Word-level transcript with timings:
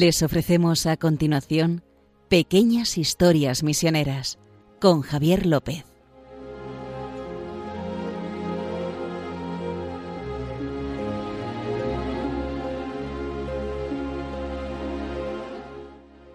Les 0.00 0.22
ofrecemos 0.22 0.86
a 0.86 0.96
continuación 0.96 1.82
Pequeñas 2.28 2.98
Historias 2.98 3.64
Misioneras 3.64 4.38
con 4.80 5.00
Javier 5.00 5.44
López. 5.44 5.84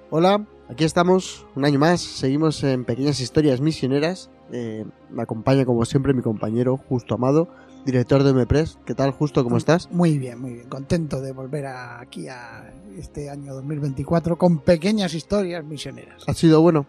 Hola, 0.09 0.45
aquí 0.67 0.83
estamos 0.83 1.45
un 1.55 1.63
año 1.63 1.79
más, 1.79 2.01
seguimos 2.01 2.61
en 2.65 2.83
Pequeñas 2.83 3.21
Historias 3.21 3.61
Misioneras. 3.61 4.29
Eh, 4.51 4.83
me 5.09 5.23
acompaña 5.23 5.63
como 5.63 5.85
siempre 5.85 6.13
mi 6.13 6.21
compañero 6.21 6.75
Justo 6.75 7.15
Amado, 7.15 7.47
director 7.85 8.23
de 8.23 8.33
MEPRES. 8.33 8.79
¿Qué 8.85 8.95
tal 8.95 9.11
Justo? 9.11 9.43
¿Cómo 9.43 9.57
estás? 9.57 9.89
Muy 9.91 10.17
bien, 10.17 10.39
muy 10.39 10.53
bien. 10.53 10.69
Contento 10.69 11.21
de 11.21 11.31
volver 11.31 11.65
aquí 11.67 12.27
a 12.27 12.73
este 12.97 13.29
año 13.29 13.53
2024 13.53 14.37
con 14.37 14.59
pequeñas 14.59 15.13
historias 15.13 15.63
misioneras. 15.65 16.23
¿Ha 16.27 16.33
sido 16.33 16.61
bueno? 16.61 16.85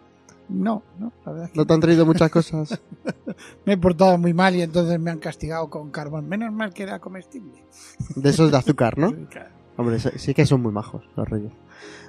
No, 0.49 0.83
no, 0.99 1.11
la 1.25 1.33
verdad 1.33 1.47
es 1.47 1.53
que 1.53 1.59
¿No 1.59 1.67
te 1.67 1.73
han 1.73 1.81
traído 1.81 2.05
muchas 2.05 2.31
cosas? 2.31 2.81
me 3.65 3.73
he 3.73 3.79
portado 3.79 4.19
muy 4.19 4.35
mal 4.35 4.55
y 4.55 4.63
entonces 4.63 5.01
me 5.01 5.11
han 5.11 5.19
castigado 5.19 5.71
con 5.71 5.91
carbón. 5.91 6.29
Menos 6.29 6.53
mal 6.53 6.73
que 6.73 6.83
era 6.83 6.99
comestible. 7.01 7.65
De 8.15 8.31
esos 8.31 8.51
de 8.51 8.59
azúcar, 8.59 8.99
¿no? 8.99 9.15
Hombre, 9.77 9.99
sí 9.99 10.11
sí 10.17 10.35
que 10.35 10.47
son 10.47 10.63
muy 10.63 10.73
majos 10.73 11.03
los 11.17 11.29
reyes. 11.29 11.53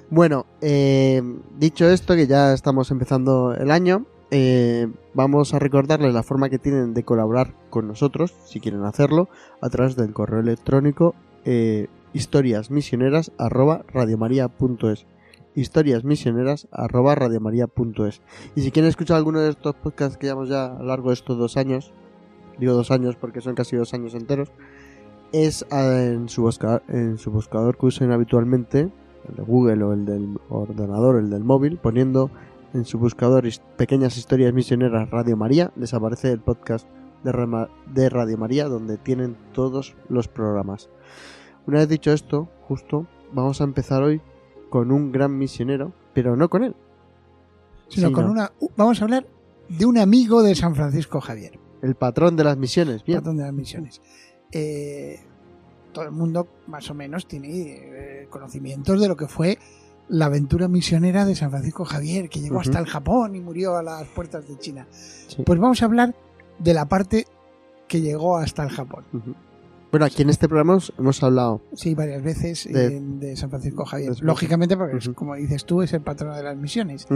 Bueno, 0.08 0.46
eh, 0.60 1.20
dicho 1.58 1.88
esto, 1.88 2.14
que 2.14 2.28
ya 2.28 2.52
estamos 2.52 2.92
empezando 2.92 3.54
el 3.54 3.72
año, 3.72 4.06
eh, 4.30 4.88
vamos 5.14 5.54
a 5.54 5.58
recordarles 5.58 6.12
la 6.12 6.22
forma 6.22 6.48
que 6.48 6.58
tienen 6.58 6.94
de 6.94 7.04
colaborar 7.04 7.54
con 7.70 7.86
nosotros, 7.86 8.34
si 8.44 8.60
quieren 8.60 8.84
hacerlo, 8.84 9.28
a 9.60 9.68
través 9.68 9.96
del 9.96 10.12
correo 10.12 10.40
electrónico 10.40 11.14
eh, 11.44 11.86
historiasmisioneras 12.12 13.32
arroba 13.38 13.84
y 15.54 15.64
si 18.60 18.70
quieren 18.70 18.88
escuchar 18.88 19.16
alguno 19.16 19.40
de 19.40 19.50
estos 19.50 19.74
podcasts 19.76 20.18
que 20.18 20.26
llevamos 20.26 20.50
ya 20.50 20.66
a 20.66 20.78
lo 20.80 20.86
largo 20.86 21.08
de 21.08 21.14
estos 21.14 21.38
dos 21.38 21.56
años 21.56 21.94
digo 22.58 22.74
dos 22.74 22.90
años 22.90 23.16
porque 23.16 23.40
son 23.40 23.54
casi 23.54 23.76
dos 23.76 23.94
años 23.94 24.14
enteros 24.14 24.50
es 25.32 25.66
eh, 25.70 26.12
en 26.14 26.28
su 26.28 26.42
buscador, 26.42 26.82
en 26.88 27.16
su 27.16 27.30
buscador 27.30 27.78
que 27.78 27.86
usen 27.86 28.12
habitualmente 28.12 28.90
el 29.28 29.34
de 29.34 29.42
Google 29.42 29.82
o 29.84 29.92
el 29.94 30.04
del 30.04 30.38
ordenador 30.50 31.16
el 31.16 31.30
del 31.30 31.44
móvil 31.44 31.78
poniendo 31.78 32.30
en 32.74 32.84
su 32.84 32.98
buscador 32.98 33.44
pequeñas 33.76 34.16
historias 34.16 34.52
misioneras 34.52 35.10
Radio 35.10 35.36
María 35.36 35.72
les 35.76 35.94
aparece 35.94 36.30
el 36.30 36.40
podcast 36.40 36.86
de, 37.24 38.08
Radio 38.08 38.38
María 38.38 38.68
donde 38.68 38.98
tienen 38.98 39.36
todos 39.52 39.96
los 40.08 40.28
programas 40.28 40.88
una 41.66 41.78
vez 41.78 41.88
dicho 41.88 42.12
esto 42.12 42.48
justo 42.68 43.06
vamos 43.32 43.60
a 43.60 43.64
empezar 43.64 44.02
hoy 44.02 44.20
con 44.70 44.92
un 44.92 45.12
gran 45.12 45.36
misionero 45.36 45.92
pero 46.14 46.36
no 46.36 46.48
con 46.48 46.64
él 46.64 46.76
Sino 47.88 48.12
con 48.12 48.28
una. 48.28 48.52
Vamos 48.76 49.00
a 49.00 49.04
hablar 49.04 49.26
de 49.68 49.86
un 49.86 49.98
amigo 49.98 50.42
de 50.42 50.54
San 50.54 50.74
Francisco 50.74 51.20
Javier, 51.20 51.58
el 51.82 51.94
patrón 51.94 52.36
de 52.36 52.44
las 52.44 52.56
misiones 52.56 53.04
bien 53.04 53.18
patrón 53.18 53.36
de 53.36 53.44
las 53.44 53.52
misiones. 53.52 54.00
Eh, 54.52 55.20
todo 55.92 56.04
el 56.04 56.12
mundo, 56.12 56.46
más 56.66 56.90
o 56.90 56.94
menos, 56.94 57.26
tiene 57.26 57.48
eh, 57.50 58.26
conocimientos 58.28 59.00
de 59.00 59.08
lo 59.08 59.16
que 59.16 59.28
fue 59.28 59.58
la 60.08 60.26
aventura 60.26 60.68
misionera 60.68 61.24
de 61.24 61.34
San 61.34 61.50
Francisco 61.50 61.84
Javier, 61.84 62.28
que 62.28 62.40
llegó 62.40 62.60
hasta 62.60 62.78
el 62.78 62.86
Japón 62.86 63.34
y 63.34 63.40
murió 63.40 63.76
a 63.76 63.82
las 63.82 64.04
puertas 64.08 64.46
de 64.48 64.56
China. 64.58 64.86
Sí. 64.90 65.42
Pues 65.44 65.58
vamos 65.58 65.82
a 65.82 65.86
hablar 65.86 66.14
de 66.58 66.74
la 66.74 66.86
parte 66.86 67.26
que 67.88 68.00
llegó 68.00 68.36
hasta 68.36 68.62
el 68.62 68.70
Japón. 68.70 69.04
Bueno 69.90 70.04
aquí 70.06 70.22
en 70.22 70.30
este 70.30 70.48
programa 70.48 70.78
hemos- 70.98 71.22
hablado 71.22 71.62
Sí, 71.74 71.94
varias 71.94 72.22
veces 72.22 72.68
De- 72.70 73.00
de, 73.00 73.36
San 73.36 73.50
Francisco 73.50 73.84
Javier. 73.84 74.12
Lógicamente, 74.20 74.76
porque 74.76 74.96
es, 74.98 75.06
Ujú. 75.06 75.14
como 75.14 75.34
dices 75.36 75.64
tú, 75.64 75.82
es 75.82 75.92
el 75.92 76.00
patrono 76.02 76.36
de 76.36 76.42
las 76.42 76.56
misiones. 76.56 77.06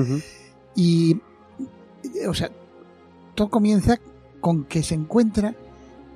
Y, 0.75 1.21
o 2.29 2.35
sea, 2.35 2.51
todo 3.35 3.51
comienza 3.51 3.99
con 4.41 4.65
que 4.65 4.83
se 4.83 4.95
encuentra 4.95 5.55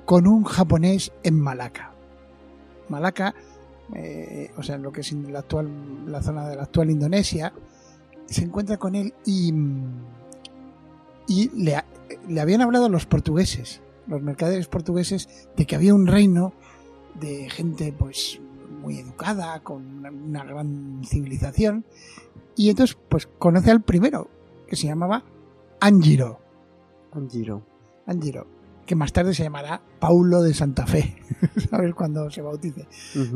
con 0.05 0.27
un 0.27 0.43
japonés 0.43 1.11
en 1.23 1.39
Malaca. 1.39 1.91
Malaca, 2.89 3.33
eh, 3.93 4.51
o 4.57 4.63
sea, 4.63 4.75
en 4.75 4.83
lo 4.83 4.91
que 4.91 5.01
es 5.01 5.11
la 5.13 5.39
actual, 5.39 5.69
la 6.07 6.21
zona 6.21 6.47
de 6.49 6.55
la 6.55 6.63
actual 6.63 6.89
Indonesia, 6.89 7.53
se 8.25 8.43
encuentra 8.43 8.77
con 8.77 8.95
él 8.95 9.13
y, 9.25 9.53
y 11.27 11.49
le, 11.63 11.83
le 12.27 12.41
habían 12.41 12.61
hablado 12.61 12.89
los 12.89 13.05
portugueses, 13.05 13.81
los 14.07 14.21
mercaderes 14.21 14.67
portugueses, 14.67 15.47
de 15.55 15.65
que 15.65 15.75
había 15.75 15.93
un 15.93 16.07
reino 16.07 16.53
de 17.19 17.49
gente, 17.49 17.93
pues, 17.97 18.39
muy 18.81 18.99
educada, 18.99 19.59
con 19.61 20.05
una, 20.05 20.43
gran 20.43 21.01
civilización, 21.05 21.85
y 22.55 22.69
entonces, 22.69 22.97
pues, 23.09 23.27
conoce 23.37 23.71
al 23.71 23.81
primero, 23.81 24.29
que 24.67 24.75
se 24.75 24.87
llamaba 24.87 25.23
Anjiro. 25.79 26.39
Anjiro. 27.11 27.63
Anjiro, 28.07 28.45
que 28.85 28.95
más 28.95 29.11
tarde 29.13 29.33
se 29.33 29.43
llamará 29.43 29.81
Paulo 29.99 30.41
de 30.41 30.53
Santa 30.53 30.85
Fe, 30.85 31.15
a 31.71 31.77
ver 31.79 31.93
cuando 31.95 32.29
se 32.29 32.41
bautice. 32.41 32.87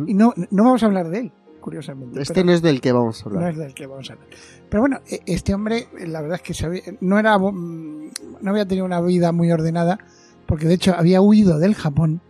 Y 0.08 0.14
no, 0.14 0.34
no 0.52 0.64
vamos 0.64 0.84
a 0.84 0.86
hablar 0.86 1.10
de 1.10 1.20
él, 1.20 1.32
curiosamente. 1.60 2.22
Este 2.22 2.44
no 2.44 2.52
es 2.52 2.62
del 2.62 2.82
que 2.82 2.92
vamos 2.92 3.26
a 3.26 3.30
no 3.30 3.36
hablar. 3.36 3.52
es 3.54 3.58
del 3.58 3.74
que 3.74 3.88
vamos 3.88 4.09
a 4.09 4.14
hablar. 4.14 4.28
Pero 4.70 4.82
bueno, 4.82 5.00
e- 5.08 5.22
este 5.26 5.54
hombre, 5.54 5.88
la 6.08 6.22
verdad 6.22 6.36
es 6.38 6.42
que 6.44 6.54
se 6.54 6.66
había- 6.66 6.84
no 7.02 7.18
era 7.20 7.38
mm, 7.38 8.09
no 8.42 8.52
había 8.52 8.68
tenido 8.68 8.86
una 8.86 9.02
vida 9.02 9.32
muy 9.32 9.52
ordenada, 9.52 10.00
porque 10.46 10.68
de 10.68 10.76
hecho 10.76 10.94
había 10.96 11.22
huido 11.22 11.58
del 11.59 11.76
Japón 11.76 12.22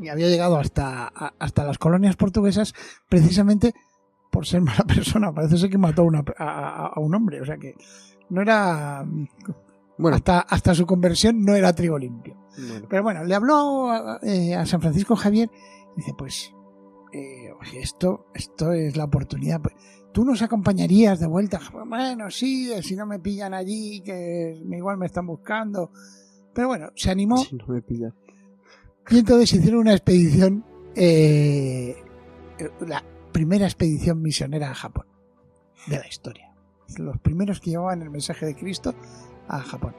y 0.00 0.08
había 0.08 0.28
llegado 0.28 0.58
hasta, 0.58 1.08
hasta 1.08 1.64
las 1.64 1.76
colonias 1.78 2.16
portuguesas 2.16 2.72
precisamente 3.08 3.74
por 4.30 4.46
ser 4.46 4.60
mala 4.62 4.84
persona. 4.84 5.32
Parece 5.32 5.58
ser 5.58 5.70
que 5.70 5.78
mató 5.78 6.04
una- 6.04 6.24
a- 6.38 6.44
a- 6.44 6.86
a 6.94 7.00
un 7.00 7.14
hombre, 7.14 7.40
o 7.40 7.44
sea 7.44 7.56
que 7.58 7.74
no 8.30 8.40
era 8.42 9.04
Bueno, 9.98 10.16
hasta, 10.16 10.40
hasta 10.40 10.74
su 10.74 10.86
conversión 10.86 11.42
no 11.44 11.54
era 11.54 11.72
trigo 11.72 11.98
limpio. 11.98 12.36
bueno. 12.56 12.86
Pero 12.88 13.02
bueno, 13.02 13.24
le 13.24 13.34
habló 13.34 13.90
a, 13.90 14.20
eh, 14.22 14.54
a 14.54 14.64
San 14.64 14.80
Francisco 14.80 15.16
Javier 15.16 15.50
y 15.94 16.00
dice, 16.00 16.12
pues, 16.16 16.52
eh, 17.12 17.50
oye, 17.60 17.80
esto, 17.80 18.26
esto 18.34 18.72
es 18.72 18.96
la 18.96 19.04
oportunidad. 19.04 19.60
pues, 19.60 19.74
¿Tú 20.12 20.24
nos 20.24 20.40
acompañarías 20.42 21.20
de 21.20 21.26
vuelta? 21.26 21.60
Bueno, 21.86 22.30
sí, 22.30 22.70
si 22.82 22.96
no 22.96 23.06
me 23.06 23.18
pillan 23.18 23.54
allí, 23.54 24.00
que 24.00 24.60
igual 24.70 24.98
me 24.98 25.06
están 25.06 25.26
buscando. 25.26 25.90
Pero 26.54 26.68
bueno, 26.68 26.90
se 26.96 27.10
animó 27.10 27.36
Si 27.38 27.54
no 27.54 27.66
me 27.68 27.82
y 29.10 29.18
entonces 29.18 29.52
hicieron 29.54 29.80
una 29.80 29.92
expedición, 29.92 30.64
eh, 30.94 31.96
la 32.86 33.02
primera 33.32 33.64
expedición 33.64 34.20
misionera 34.20 34.70
a 34.70 34.74
Japón 34.74 35.06
de 35.86 35.98
la 35.98 36.06
historia. 36.06 36.54
Los 36.98 37.18
primeros 37.18 37.60
que 37.60 37.70
llevaban 37.70 38.02
el 38.02 38.10
mensaje 38.10 38.44
de 38.44 38.54
Cristo 38.54 38.94
a 39.48 39.60
Japón. 39.60 39.94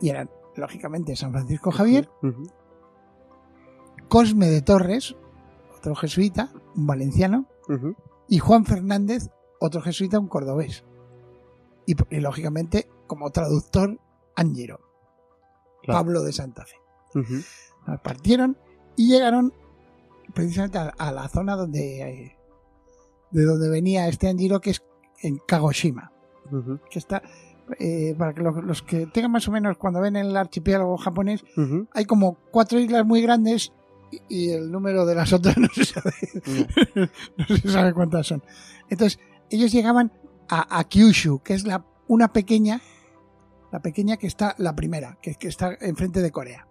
Y 0.00 0.08
eran, 0.08 0.30
lógicamente, 0.56 1.16
San 1.16 1.32
Francisco 1.32 1.70
Javier, 1.70 2.08
Ujú. 2.22 2.44
Cosme 4.08 4.46
de 4.46 4.62
Torres, 4.62 5.14
otro 5.76 5.94
jesuita, 5.94 6.50
un 6.74 6.86
valenciano, 6.86 7.46
y 8.28 8.38
Juan 8.38 8.64
Fernández, 8.64 9.30
otro 9.60 9.80
jesuita, 9.82 10.18
un 10.18 10.26
cordobés. 10.28 10.84
Y, 11.86 11.94
y, 12.14 12.20
lógicamente, 12.20 12.88
como 13.06 13.30
traductor, 13.30 13.98
Angiro, 14.36 14.80
Claro. 15.82 16.00
Pablo 16.00 16.22
de 16.22 16.32
Santa 16.32 16.64
Fe. 16.66 16.76
Partieron 18.02 18.56
y 18.96 19.10
llegaron 19.10 19.52
precisamente 20.34 20.78
a, 20.78 20.88
a 20.98 21.10
la 21.10 21.28
zona 21.28 21.56
donde 21.56 22.02
eh, 22.02 22.36
de 23.30 23.44
donde 23.44 23.68
venía 23.70 24.06
este 24.08 24.28
Angiro, 24.28 24.60
que 24.60 24.70
es 24.70 24.82
en 25.22 25.38
Kagoshima, 25.38 26.12
que 26.90 26.98
está 26.98 27.22
eh, 27.78 28.14
para 28.18 28.32
que 28.34 28.42
los, 28.42 28.62
los 28.64 28.82
que 28.82 29.06
tengan 29.06 29.30
más 29.32 29.46
o 29.48 29.52
menos 29.52 29.76
cuando 29.78 30.00
ven 30.00 30.16
el 30.16 30.36
archipiélago 30.36 30.96
japonés 30.96 31.44
Ujú. 31.56 31.86
hay 31.92 32.04
como 32.04 32.36
cuatro 32.50 32.78
islas 32.80 33.04
muy 33.06 33.22
grandes 33.22 33.72
y, 34.10 34.20
y 34.28 34.50
el 34.50 34.70
número 34.70 35.06
de 35.06 35.14
las 35.14 35.32
otras 35.32 35.56
no 35.58 35.68
se 35.72 35.84
sabe 35.84 36.12
no 37.36 37.56
se 37.56 37.68
sabe 37.70 37.92
cuántas 37.92 38.26
son. 38.26 38.42
Entonces, 38.88 39.18
ellos 39.50 39.70
llegaban 39.72 40.12
a, 40.48 40.78
a 40.78 40.84
Kyushu, 40.84 41.40
que 41.42 41.54
es 41.54 41.64
la, 41.64 41.84
una 42.08 42.32
pequeña, 42.32 42.80
la 43.72 43.80
pequeña 43.80 44.16
que 44.16 44.26
está, 44.26 44.54
la 44.58 44.74
primera, 44.74 45.18
que, 45.22 45.34
que 45.34 45.48
está 45.48 45.76
enfrente 45.80 46.20
de 46.22 46.30
Corea. 46.32 46.66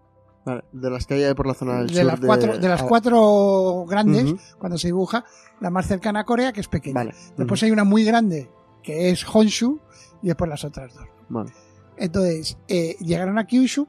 Vale, 0.46 0.64
De 0.72 0.90
las 0.90 1.06
que 1.06 1.14
hay 1.26 1.34
por 1.34 1.48
la 1.48 1.54
zona 1.54 1.78
del 1.80 1.88
De 1.88 1.96
sur 1.96 2.06
las, 2.06 2.20
cuatro, 2.20 2.58
de 2.58 2.70
las 2.70 2.82
ah, 2.82 2.86
cuatro 2.88 3.86
grandes, 3.88 4.32
Ujú. 4.34 4.38
cuando 4.58 4.78
se 4.78 4.88
dibuja, 4.88 5.24
la 5.62 5.70
más 5.70 5.86
cercana 5.88 6.22
a 6.22 6.24
Corea, 6.24 6.52
que 6.54 6.62
es 6.62 6.68
pequeña. 6.68 6.94
Vale. 6.96 7.14
Después 7.38 7.62
Ujú. 7.62 7.66
hay 7.68 7.72
una 7.72 7.84
muy 7.84 8.04
grande, 8.04 8.50
que 8.90 9.10
es 9.12 9.24
Honshu, 9.28 9.80
y 10.24 10.28
después 10.28 10.50
las 10.50 10.64
otras 10.64 10.94
dos. 10.96 11.06
Vale. 11.30 11.52
Entonces, 11.98 12.58
eh, 12.68 12.96
llegaron 13.00 13.38
a 13.38 13.46
Kyushu, 13.46 13.88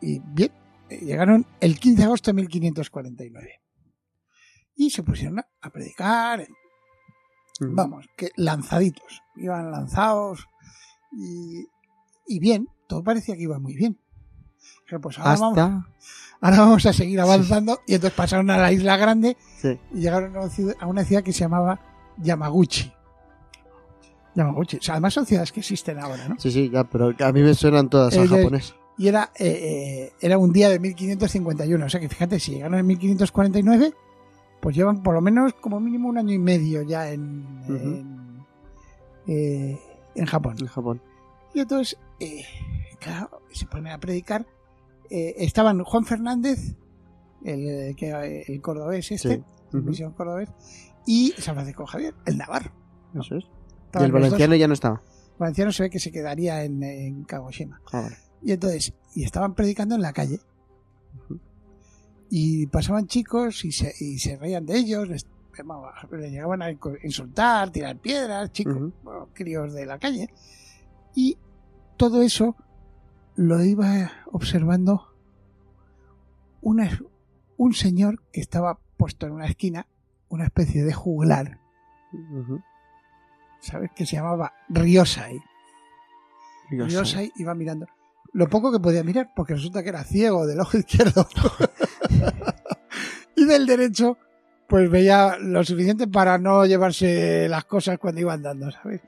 y 0.00 0.20
bien, 0.20 0.52
eh, 0.88 0.98
llegaron 1.04 1.46
el 1.60 1.80
15 1.80 1.98
de 1.98 2.04
agosto 2.04 2.30
de 2.30 2.34
1549. 2.34 3.60
Y 4.76 4.90
se 4.90 5.02
pusieron 5.02 5.40
a, 5.40 5.46
a 5.62 5.70
predicar, 5.70 6.46
vamos, 7.60 8.06
que 8.16 8.30
lanzaditos, 8.36 9.22
iban 9.36 9.70
lanzados 9.70 10.46
y, 11.12 11.66
y 12.26 12.38
bien, 12.38 12.68
todo 12.86 13.02
parecía 13.02 13.34
que 13.36 13.42
iba 13.42 13.58
muy 13.58 13.74
bien. 13.74 13.98
Pero 14.86 15.00
pues 15.00 15.18
ahora, 15.18 15.36
vamos, 15.40 15.84
ahora 16.40 16.58
vamos 16.58 16.86
a 16.86 16.92
seguir 16.92 17.20
avanzando 17.20 17.80
y 17.86 17.94
entonces 17.94 18.16
pasaron 18.16 18.50
a 18.50 18.58
la 18.58 18.70
isla 18.72 18.96
grande 18.98 19.36
Sí. 19.60 19.78
y 19.92 20.00
llegaron 20.00 20.36
a 20.36 20.40
una 20.40 20.50
ciudad, 20.50 20.74
a 20.78 20.86
una 20.86 21.04
ciudad 21.04 21.22
que 21.24 21.32
se 21.32 21.40
llamaba 21.40 21.80
Yamaguchi. 22.18 22.92
Yamaguchi. 24.36 24.76
O 24.76 24.82
sea, 24.82 24.94
además 24.94 25.14
son 25.14 25.26
ciudades 25.26 25.50
que 25.50 25.60
existen 25.60 25.98
ahora, 25.98 26.28
¿no? 26.28 26.36
Sí, 26.38 26.50
sí, 26.52 26.70
ya, 26.70 26.84
pero 26.84 27.12
a 27.18 27.32
mí 27.32 27.42
me 27.42 27.54
suenan 27.54 27.88
todas 27.90 28.16
a 28.16 28.26
japonés. 28.26 28.74
Y 28.98 29.08
era, 29.08 29.30
eh, 29.38 29.48
eh, 29.48 30.12
era 30.20 30.38
un 30.38 30.52
día 30.52 30.68
de 30.68 30.78
1551. 30.78 31.84
O 31.84 31.88
sea 31.88 32.00
que 32.00 32.08
fíjate, 32.08 32.38
si 32.38 32.52
llegaron 32.52 32.78
en 32.78 32.86
1549, 32.86 33.92
pues 34.60 34.76
llevan 34.76 35.02
por 35.02 35.14
lo 35.14 35.20
menos 35.20 35.52
como 35.54 35.80
mínimo 35.80 36.08
un 36.08 36.18
año 36.18 36.32
y 36.32 36.38
medio 36.38 36.82
ya 36.82 37.10
en, 37.10 38.44
eh, 39.26 39.78
en 40.14 40.26
Japón. 40.26 40.56
En 40.60 40.66
Japón. 40.66 41.02
Y 41.54 41.60
entonces, 41.60 41.98
eh, 42.20 42.44
claro, 43.00 43.42
se 43.52 43.66
ponen 43.66 43.92
a 43.92 43.98
predicar. 43.98 44.46
Estaban 45.08 45.82
Juan 45.84 46.04
Fernández, 46.04 46.74
el, 47.44 47.94
que, 47.96 48.44
el 48.48 48.60
cordobés 48.60 49.12
este, 49.12 49.28
Sí. 49.36 49.42
el 49.72 49.78
Ujú. 49.80 49.90
misión 49.90 50.12
cordobés, 50.12 50.48
y 51.06 51.32
San 51.38 51.54
Francisco 51.54 51.86
Javier, 51.86 52.12
el 52.24 52.36
Navarro. 52.38 52.72
Eso 53.14 53.36
es. 53.36 53.44
Y 53.94 54.04
el 54.04 54.12
dos. 54.12 54.20
valenciano 54.22 54.54
ya 54.56 54.68
no 54.68 54.74
estaba. 54.74 55.02
El 55.32 55.38
valenciano 55.38 55.72
se 55.72 55.82
ve 55.84 55.90
que 55.90 55.98
se 56.00 56.10
quedaría 56.12 56.64
en, 56.64 56.82
en 56.82 57.24
Kagoshima. 57.24 57.80
Ah, 57.92 58.02
vale. 58.02 58.16
Y 58.42 58.52
entonces, 58.52 58.92
y 59.14 59.24
estaban 59.24 59.54
predicando 59.54 59.94
en 59.94 60.02
la 60.02 60.12
calle. 60.12 60.40
Y 62.28 62.66
pasaban 62.66 63.06
chicos 63.06 63.64
y 63.64 63.72
se, 63.72 63.92
y 64.00 64.18
se 64.18 64.36
reían 64.36 64.66
de 64.66 64.76
ellos, 64.78 65.08
les, 65.08 65.26
llegaban 66.12 66.60
a 66.62 66.70
insultar, 67.02 67.70
tirar 67.70 67.96
piedras, 67.98 68.50
chicos, 68.52 68.92
bueno, 69.02 69.28
críos 69.32 69.72
de 69.72 69.86
la 69.86 69.98
calle. 69.98 70.28
Y 71.14 71.38
todo 71.96 72.22
eso 72.22 72.56
lo 73.36 73.62
iba 73.64 74.10
observando 74.32 75.14
una- 76.60 77.00
un 77.56 77.72
señor 77.74 78.22
que 78.32 78.40
estaba 78.40 78.78
puesto 78.96 79.26
en 79.26 79.32
una 79.32 79.46
esquina, 79.46 79.86
una 80.28 80.44
especie 80.44 80.84
de 80.84 80.92
juglar. 80.92 81.60
¿Sabes? 83.60 83.90
Que 83.94 84.06
se 84.06 84.16
llamaba 84.16 84.52
Ryosai. 84.68 85.40
Dios 86.70 86.92
Ryosai 86.92 87.32
iba 87.36 87.54
mirando. 87.54 87.86
Lo 88.32 88.48
poco 88.48 88.70
que 88.72 88.80
podía 88.80 89.02
mirar, 89.04 89.30
porque 89.34 89.54
resulta 89.54 89.82
que 89.82 89.88
era 89.90 90.04
ciego 90.04 90.46
del 90.46 90.60
ojo 90.60 90.76
izquierdo. 90.78 91.26
y 93.36 93.44
del 93.44 93.66
derecho, 93.66 94.18
pues 94.68 94.90
veía 94.90 95.36
lo 95.38 95.62
suficiente 95.64 96.06
para 96.08 96.38
no 96.38 96.64
llevarse 96.66 97.48
las 97.48 97.64
cosas 97.64 97.98
cuando 97.98 98.20
iba 98.20 98.32
andando, 98.32 98.70
¿sabes? 98.70 99.00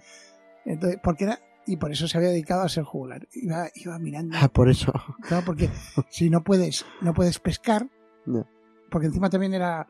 Entonces, 0.64 1.00
porque 1.02 1.24
era, 1.24 1.40
y 1.66 1.76
por 1.76 1.90
eso 1.92 2.06
se 2.08 2.16
había 2.18 2.30
dedicado 2.30 2.62
a 2.62 2.68
ser 2.68 2.84
jugular. 2.84 3.26
Iba, 3.32 3.68
iba 3.74 3.98
mirando. 3.98 4.36
Ah, 4.40 4.48
por 4.48 4.68
eso. 4.68 4.92
Claro, 5.22 5.44
porque 5.44 5.70
si 6.10 6.30
no 6.30 6.42
puedes, 6.44 6.84
no 7.00 7.14
puedes 7.14 7.38
pescar, 7.38 7.86
No. 8.26 8.46
porque 8.90 9.06
encima 9.08 9.30
también 9.30 9.54
era, 9.54 9.86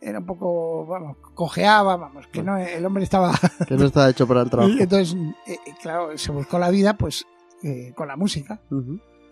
era 0.00 0.18
un 0.20 0.26
poco, 0.26 0.86
vamos, 0.86 1.16
cojeaba, 1.34 1.96
vamos, 1.96 2.26
que 2.28 2.42
no, 2.42 2.56
el 2.56 2.84
hombre 2.86 3.04
estaba 3.04 3.32
Que 3.68 3.76
no 3.76 3.84
estaba 3.86 4.08
hecho 4.10 4.26
para 4.26 4.42
el 4.42 4.50
trabajo. 4.50 4.70
y 4.72 4.80
entonces, 4.82 5.14
eh, 5.46 5.56
eh, 5.66 5.72
claro, 5.82 6.16
se 6.16 6.32
buscó 6.32 6.58
la 6.58 6.70
vida 6.70 6.94
pues 6.94 7.24
eh, 7.62 7.92
con 7.96 8.08
la 8.08 8.16
música. 8.16 8.60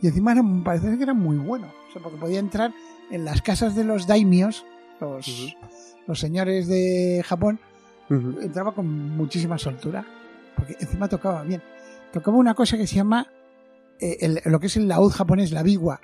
Y 0.00 0.06
encima 0.06 0.32
era, 0.32 0.42
parece 0.64 0.96
que 0.96 1.02
era 1.02 1.14
muy 1.14 1.36
bueno. 1.38 1.66
O 1.88 1.92
sea, 1.92 2.02
porque 2.02 2.18
podía 2.18 2.38
entrar 2.38 2.72
en 3.10 3.24
las 3.24 3.40
casas 3.42 3.74
de 3.74 3.84
los 3.84 4.06
daimios, 4.06 4.64
los, 5.00 5.56
los 6.06 6.20
señores 6.20 6.68
de 6.68 7.22
Japón, 7.26 7.58
entraba 8.10 8.72
con 8.74 8.86
muchísima 9.16 9.58
soltura. 9.58 10.04
Porque 10.56 10.76
encima 10.80 11.08
tocaba 11.08 11.42
bien. 11.42 11.62
Tocaba 12.12 12.36
una 12.36 12.54
cosa 12.54 12.76
que 12.76 12.86
se 12.86 12.96
llama 12.96 13.26
eh, 14.00 14.16
el- 14.20 14.40
lo 14.44 14.60
que 14.60 14.66
es 14.68 14.76
el 14.76 14.86
laúd 14.88 15.10
japonés, 15.10 15.50
la 15.52 15.62
biwa. 15.62 16.00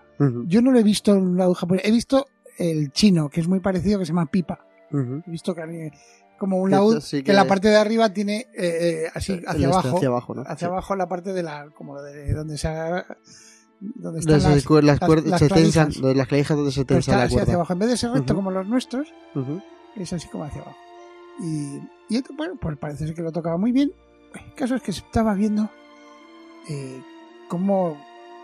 Yo 0.46 0.62
no 0.62 0.70
lo 0.72 0.78
he 0.78 0.82
visto 0.82 1.12
el 1.12 1.36
laúd 1.36 1.54
japonés. 1.54 1.84
He 1.84 1.90
visto 1.92 2.26
el 2.58 2.92
chino, 2.92 3.28
que 3.28 3.40
es 3.40 3.48
muy 3.48 3.60
parecido, 3.60 3.98
que 3.98 4.04
se 4.06 4.10
llama 4.12 4.26
pipa. 4.26 4.66
He 4.92 5.30
visto 5.30 5.54
que 5.54 5.62
hay 5.62 5.90
como 6.38 6.58
un 6.58 6.70
laúd 6.70 7.00
sí 7.00 7.18
que, 7.18 7.24
que- 7.24 7.32
la 7.32 7.46
parte 7.46 7.68
de 7.68 7.76
arriba 7.76 8.12
tiene 8.12 8.46
eh, 8.54 9.04
eh, 9.06 9.10
así 9.14 9.32
hacia 9.46 9.50
este 9.52 9.64
abajo 9.66 9.96
Hacia 9.96 10.08
abajo, 10.08 10.34
¿no? 10.34 10.42
hacia 10.42 10.56
Sí. 10.56 10.64
abajo 10.66 10.96
la 10.96 11.08
parte 11.08 11.32
de 11.32 11.42
la 11.42 11.68
como 11.74 12.00
de 12.02 12.32
donde 12.34 12.58
se 12.58 12.68
donde 13.80 14.20
están 14.20 14.34
Las, 14.34 14.44
las, 14.44 14.64
cu- 14.64 14.74
las 14.76 14.84
las- 14.84 14.98
cuerdas 15.00 15.26
las 15.30 15.40
se 15.40 15.48
tensan, 15.48 15.90
las 16.16 16.26
clavijas 16.28 16.56
donde 16.56 16.72
se 16.72 16.84
tensa 16.84 17.12
la 17.12 17.22
así 17.24 17.34
hacia 17.34 17.38
cuerda. 17.44 17.54
abajo 17.54 17.72
en 17.72 17.78
vez 17.78 17.88
de 17.88 17.96
ser 17.96 18.10
recto 18.12 18.34
como 18.34 18.50
los 18.50 18.66
nuestros 18.66 19.08
es 19.96 20.12
así 20.12 20.28
como 20.28 20.44
hacia 20.44 20.62
abajo 20.62 20.76
y, 21.40 21.80
y 22.08 22.16
esto, 22.16 22.32
bueno 22.36 22.54
pues 22.60 22.76
parece 22.78 23.06
ser 23.06 23.14
que 23.14 23.22
lo 23.22 23.32
tocaba 23.32 23.56
muy 23.56 23.72
bien 23.72 23.92
el 24.34 24.54
caso 24.54 24.74
es 24.74 24.82
que 24.82 24.92
se 24.92 25.00
estaba 25.00 25.34
viendo 25.34 25.70
eh, 26.68 27.00
cómo 27.48 27.96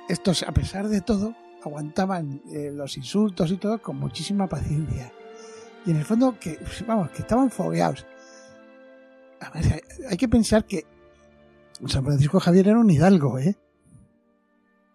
estos 0.09 0.43
a 0.45 0.53
pesar 0.53 0.89
de 0.89 1.01
todo 1.01 1.35
aguantaban 1.65 2.43
eh, 2.53 2.71
los 2.75 2.97
insultos 2.97 3.51
y 3.51 3.57
todo 3.57 3.81
con 3.81 3.97
muchísima 3.99 4.47
paciencia 4.49 5.13
y 5.87 5.91
en 5.91 5.97
el 5.97 6.05
fondo 6.05 6.39
que 6.39 6.59
vamos 6.87 7.11
que 7.11 7.23
estaban 7.23 7.51
fogueados 7.51 8.07
hay, 9.41 9.81
hay 10.09 10.17
que 10.17 10.29
pensar 10.29 10.65
que 10.65 10.85
San 11.87 12.05
Francisco 12.05 12.41
Javier 12.41 12.69
era 12.69 12.79
un 12.79 12.91
hidalgo, 12.91 13.39
¿eh? 13.39 13.57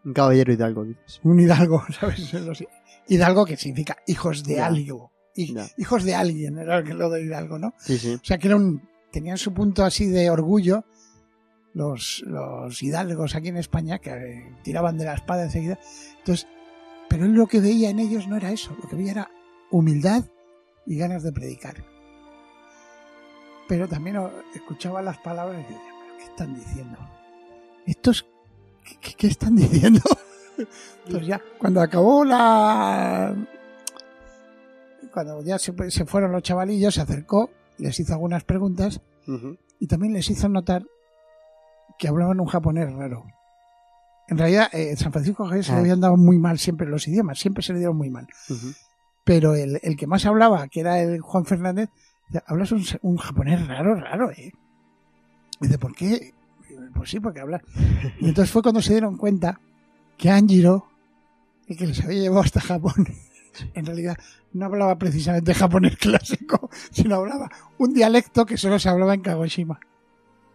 Un 0.03 0.13
caballero 0.13 0.53
hidalgo, 0.53 0.83
dices. 0.85 1.19
Un 1.23 1.39
hidalgo, 1.39 1.83
¿sabes? 1.99 2.31
Hidalgo 3.07 3.45
que 3.45 3.57
significa 3.57 3.97
hijos 4.05 4.43
de 4.43 4.55
Ya. 4.55 4.67
algo. 4.67 5.11
Hijos 5.35 6.03
de 6.03 6.15
alguien, 6.15 6.59
era 6.59 6.81
lo 6.81 7.09
de 7.09 7.23
hidalgo, 7.23 7.59
¿no? 7.59 7.73
Sí, 7.79 7.97
sí. 7.97 8.13
O 8.13 8.23
sea, 8.23 8.37
que 8.37 8.47
era 8.47 8.55
un, 8.55 8.87
tenían 9.11 9.37
su 9.37 9.53
punto 9.53 9.83
así 9.83 10.05
de 10.05 10.29
orgullo 10.29 10.85
los, 11.73 12.23
los 12.25 12.81
hidalgos 12.81 13.35
aquí 13.35 13.49
en 13.49 13.57
España, 13.57 13.99
que 13.99 14.53
tiraban 14.63 14.97
de 14.97 15.05
la 15.05 15.15
espada 15.15 15.43
enseguida. 15.43 15.77
Entonces, 16.19 16.47
pero 17.15 17.27
él 17.27 17.31
lo 17.31 17.47
que 17.47 17.61
veía 17.61 17.89
en 17.89 17.99
ellos 17.99 18.27
no 18.27 18.35
era 18.35 18.51
eso, 18.51 18.75
lo 18.83 18.89
que 18.89 18.97
veía 18.97 19.11
era 19.11 19.31
humildad 19.71 20.25
y 20.85 20.97
ganas 20.97 21.23
de 21.23 21.31
predicar. 21.31 21.81
Pero 23.69 23.87
también 23.87 24.17
escuchaba 24.53 25.01
las 25.01 25.17
palabras 25.19 25.61
y 25.61 25.63
decía, 25.63 25.81
¿pero 25.81 26.17
qué 26.17 26.25
están 26.25 26.53
diciendo? 26.53 26.97
¿Estos 27.85 28.25
qué, 29.17 29.27
están 29.27 29.55
diciendo? 29.55 30.01
Entonces 31.05 31.25
ya, 31.25 31.41
cuando 31.57 31.79
acabó 31.79 32.25
la... 32.25 33.33
Cuando 35.13 35.41
ya 35.41 35.57
se, 35.57 35.73
se 35.91 36.05
fueron 36.05 36.33
los 36.33 36.43
chavalillos, 36.43 36.95
se 36.95 37.01
acercó, 37.01 37.49
les 37.77 37.97
hizo 37.97 38.11
algunas 38.11 38.43
preguntas 38.43 38.99
y 39.79 39.87
también 39.87 40.11
les 40.11 40.29
hizo 40.29 40.49
notar 40.49 40.85
que 41.97 42.09
hablaban 42.09 42.41
un 42.41 42.47
japonés 42.47 42.91
raro. 42.91 43.23
En 44.27 44.37
realidad, 44.37 44.69
eh, 44.73 44.95
San 44.97 45.11
Francisco 45.11 45.45
Javier 45.45 45.63
se 45.63 45.71
le 45.71 45.77
Ah. 45.77 45.81
habían 45.81 46.01
dado 46.01 46.17
muy 46.17 46.37
mal 46.37 46.57
siempre 46.57 46.87
los 46.87 47.07
idiomas, 47.07 47.39
siempre 47.39 47.63
se 47.63 47.73
le 47.73 47.79
dieron 47.79 47.97
muy 47.97 48.09
mal. 48.09 48.27
Pero 49.23 49.55
el, 49.55 49.79
el 49.83 49.95
que 49.95 50.07
más 50.07 50.25
hablaba, 50.25 50.67
que 50.67 50.79
era 50.81 50.99
el 51.01 51.21
Juan 51.21 51.45
Fernández, 51.45 51.89
hablas 52.47 52.71
un, 52.71 52.83
un 53.01 53.17
japonés 53.17 53.67
raro, 53.67 53.95
raro, 53.95 54.31
¿eh? 54.31 54.51
Y 55.61 55.65
dice, 55.67 55.77
¿por 55.77 55.95
qué? 55.95 56.33
Pues 56.95 57.09
sí, 57.09 57.19
porque 57.19 57.39
habla. 57.39 57.61
Y 58.19 58.29
entonces 58.29 58.51
fue 58.51 58.61
cuando 58.61 58.81
se 58.81 58.93
dieron 58.93 59.17
cuenta 59.17 59.59
que 60.17 60.29
Anjiro, 60.29 60.87
el 61.67 61.77
que 61.77 61.87
les 61.87 62.03
había 62.03 62.21
llevado 62.21 62.41
hasta 62.41 62.61
Japón, 62.61 63.07
en 63.73 63.85
realidad 63.85 64.17
no 64.53 64.65
hablaba 64.65 64.97
precisamente 64.97 65.53
japonés 65.53 65.97
clásico, 65.97 66.69
sino 66.91 67.15
hablaba 67.15 67.49
un 67.77 67.93
dialecto 67.93 68.45
que 68.45 68.57
solo 68.57 68.79
se 68.79 68.89
hablaba 68.89 69.13
en 69.13 69.21
Kagoshima. 69.21 69.79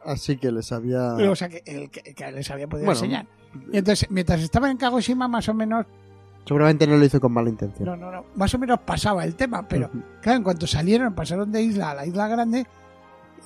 Así 0.04 0.36
que 0.38 0.50
les 0.50 0.72
había... 0.72 1.14
O 1.14 1.36
sea, 1.36 1.48
que, 1.48 1.62
el 1.66 1.90
que, 1.90 2.14
que 2.14 2.32
les 2.32 2.50
había 2.50 2.66
podido 2.68 2.86
Bueno. 2.86 2.98
enseñar. 2.98 3.26
Y 3.72 3.78
entonces, 3.78 4.08
mientras 4.10 4.40
estaba 4.40 4.70
en 4.70 4.76
Kagoshima, 4.76 5.28
más 5.28 5.48
o 5.48 5.54
menos, 5.54 5.86
Seguramente 6.46 6.86
no 6.86 6.96
lo 6.96 7.04
hizo 7.04 7.20
con 7.20 7.32
mala 7.32 7.50
intención. 7.50 7.86
no, 7.86 7.96
no, 7.96 8.10
no, 8.10 8.24
más 8.34 8.52
o 8.54 8.58
menos 8.58 8.80
pasaba 8.80 9.24
el 9.24 9.34
tema, 9.36 9.66
pero 9.68 9.88
Ujú. 9.88 10.02
Claro, 10.22 10.38
en 10.38 10.42
cuanto 10.44 10.66
salieron, 10.66 11.14
pasaron 11.14 11.52
de 11.52 11.62
isla 11.62 11.90
a 11.90 11.94
la 11.94 12.06
isla 12.06 12.28
grande, 12.28 12.66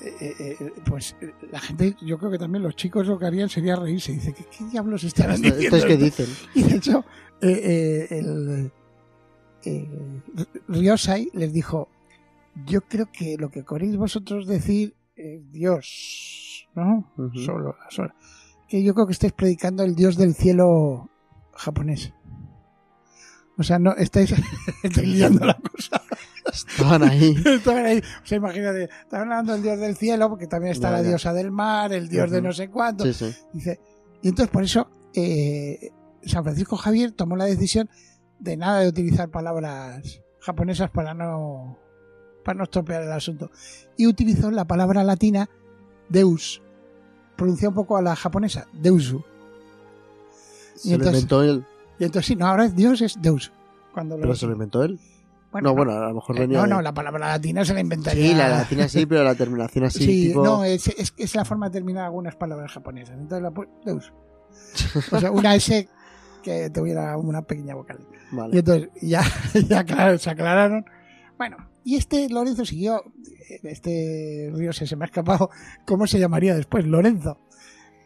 eh, 0.01 0.15
eh, 0.21 0.57
eh, 0.61 0.73
pues 0.87 1.17
la 1.51 1.59
gente, 1.61 1.97
yo 2.03 2.19
creo 2.19 2.31
que 2.31 2.39
también 2.39 2.63
los 2.63 2.77
chicos 2.77 3.07
lo 3.07 3.19
que 3.19 3.27
harían 3.27 3.49
sería 3.49 3.77
reírse. 3.77 4.13
Dice, 4.13 4.33
¿qué, 4.33 4.45
qué 4.45 4.65
diablos 4.67 5.05
estarán 5.05 5.35
Esto, 5.45 5.55
diciendo? 5.57 5.77
esto 5.77 5.89
es 5.89 5.97
que 5.97 5.97
dicen. 6.05 6.27
Y 6.55 6.63
de 6.63 6.77
hecho, 6.77 7.05
eh, 7.43 8.07
el 8.11 8.71
Ryosai 10.69 11.31
les 11.33 11.53
dijo, 11.53 11.89
yo 12.67 12.81
creo 12.83 13.07
que 13.11 13.37
lo 13.39 13.51
que 13.51 13.65
queréis 13.65 13.97
vosotros 13.97 14.47
decir 14.47 14.95
es 15.17 15.51
Dios, 15.51 16.69
¿no? 16.75 17.11
Ujú. 17.17 17.39
Solo, 17.39 17.77
solo. 17.91 18.11
Que 18.11 18.15
yo 18.71 18.95
creo 18.95 19.07
que 19.07 19.13
estáis 19.13 19.33
predicando 19.33 19.83
el 19.83 19.95
Dios 19.95 20.17
del 20.17 20.35
cielo 20.35 21.11
japonés. 21.55 22.13
O 23.57 23.63
sea, 23.63 23.79
no 23.79 23.93
estáis, 23.95 24.35
estáis 24.83 25.09
liando 25.09 25.45
la 25.47 25.55
cosa. 25.55 26.03
Estaban 26.53 27.03
ahí. 27.05 27.35
Estaban 27.47 27.85
ahí, 27.87 27.99
o 27.99 28.27
sea, 28.27 28.37
imagínate, 28.39 28.85
estaban 29.03 29.31
hablando 29.31 29.53
del 29.55 29.63
dios 29.63 29.79
del 29.81 29.97
cielo, 29.97 30.29
porque 30.29 30.47
también 30.47 30.73
está 30.73 30.89
Ya, 30.91 30.97
la 30.97 31.03
ya. 31.03 31.09
diosa 31.09 31.33
del 31.33 31.51
mar, 31.51 31.93
el 31.93 32.09
dios 32.09 32.31
de 32.31 32.43
no 32.43 32.53
sé 32.53 32.69
cuánto. 32.69 33.05
Sí, 33.05 33.13
sí. 33.15 33.35
Dice, 33.53 33.81
y 34.23 34.29
entonces 34.29 34.53
por 34.53 34.63
eso 34.63 34.91
eh, 35.15 35.91
San 36.25 36.45
Francisco 36.45 36.77
Javier 36.77 37.13
tomó 37.13 37.37
la 37.37 37.45
decisión 37.47 37.89
de 38.39 38.57
nada 38.57 38.81
de 38.81 38.89
utilizar 38.89 39.31
palabras 39.31 40.21
japonesas 40.41 40.91
para 40.91 41.15
no 41.15 41.79
para 42.45 42.59
no 42.59 42.65
estropear 42.65 43.03
el 43.03 43.13
asunto. 43.13 43.51
Y 43.97 44.07
utilizó 44.07 44.51
la 44.51 44.67
palabra 44.67 45.03
latina 45.03 45.49
Deus, 46.11 46.63
pronunciada 47.37 47.71
un 47.71 47.75
poco 47.75 47.97
a 47.97 48.03
la 48.03 48.15
japonesa, 48.17 48.67
Deusu. 48.73 49.23
Se 50.77 50.89
lo 50.91 50.95
entonces- 50.97 51.15
inventó 51.23 51.43
él. 51.43 51.65
Y 51.99 52.05
entonces 52.05 52.27
sí, 52.27 52.37
no, 52.37 52.47
ahora 52.47 52.65
es 52.65 52.75
Dios 52.75 53.01
es 53.03 53.21
Deus. 53.23 53.53
Cuando 53.93 54.17
lo- 54.17 54.23
Pero 54.23 54.35
se 54.35 54.47
lo 54.47 54.53
inventó 54.53 54.83
él. 54.83 54.99
Bueno, 55.53 55.69
no, 55.71 55.77
bueno, 55.77 55.93
a 55.93 56.09
lo 56.09 56.15
mejor 56.15 56.37
Eh, 56.37 56.41
venía. 56.41 56.59
no, 56.59 56.63
de- 56.65 56.69
no, 56.71 56.83
la 56.83 56.93
palabra 56.93 57.29
latina 57.29 57.65
se 57.65 57.75
la 57.75 57.81
inventaría. 57.81 58.27
Sí, 58.29 58.35
la 58.35 58.49
latina 58.49 58.89
sí, 58.89 59.07
pero 59.07 59.23
la 59.23 59.37
terminación 59.37 59.85
así, 59.85 59.99
Sí, 60.05 60.29
tipo. 60.29 60.43
no, 60.45 60.65
es, 60.65 60.89
es, 60.89 61.15
es 61.17 61.35
la 61.37 61.45
forma 61.45 61.67
de 61.69 61.73
terminar 61.75 62.07
algunas 62.07 62.35
palabras 62.35 62.73
japonesas. 62.73 63.17
Entonces 63.17 63.43
la 63.43 63.51
pu- 63.53 63.69
Deus. 63.85 64.13
O 65.13 65.21
sea, 65.21 65.31
una 65.31 65.55
S 65.55 65.89
que 66.43 66.71
tuviera 66.71 67.17
una 67.17 67.43
pequeña 67.43 67.75
vocal. 67.77 67.99
Y 68.33 68.37
Vale. 68.37 68.59
entonces 68.59 68.89
ya, 69.01 69.23
ya 69.69 69.85
claro, 69.85 70.19
se 70.19 70.31
aclararon. 70.31 70.85
Bueno, 71.39 71.57
y 71.85 71.97
este 71.97 72.29
Lorenzo 72.29 72.65
siguió, 72.65 73.03
este 73.63 74.51
río 74.55 74.73
se, 74.73 74.87
se 74.87 74.97
me 74.97 75.05
ha 75.05 75.07
escapado, 75.07 75.51
¿cómo 75.87 76.07
se 76.07 76.19
llamaría 76.19 76.55
después? 76.55 76.87
Lorenzo. 76.87 77.39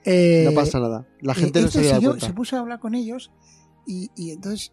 Eh, 0.04 0.44
No 0.48 0.54
pasa 0.54 0.80
nada. 0.80 1.06
La 1.20 1.34
gente 1.34 1.58
eh, 1.58 1.62
no 1.62 1.68
se 1.68 1.80
este 1.90 2.04
cuenta. 2.06 2.26
se 2.26 2.32
puso 2.32 2.56
a 2.56 2.60
hablar 2.60 2.80
con 2.80 2.94
ellos 2.94 3.30
y, 3.86 4.10
y 4.16 4.30
entonces, 4.30 4.72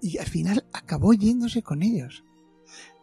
y 0.00 0.18
al 0.18 0.26
final 0.26 0.64
acabó 0.72 1.12
yéndose 1.14 1.62
con 1.62 1.82
ellos. 1.82 2.24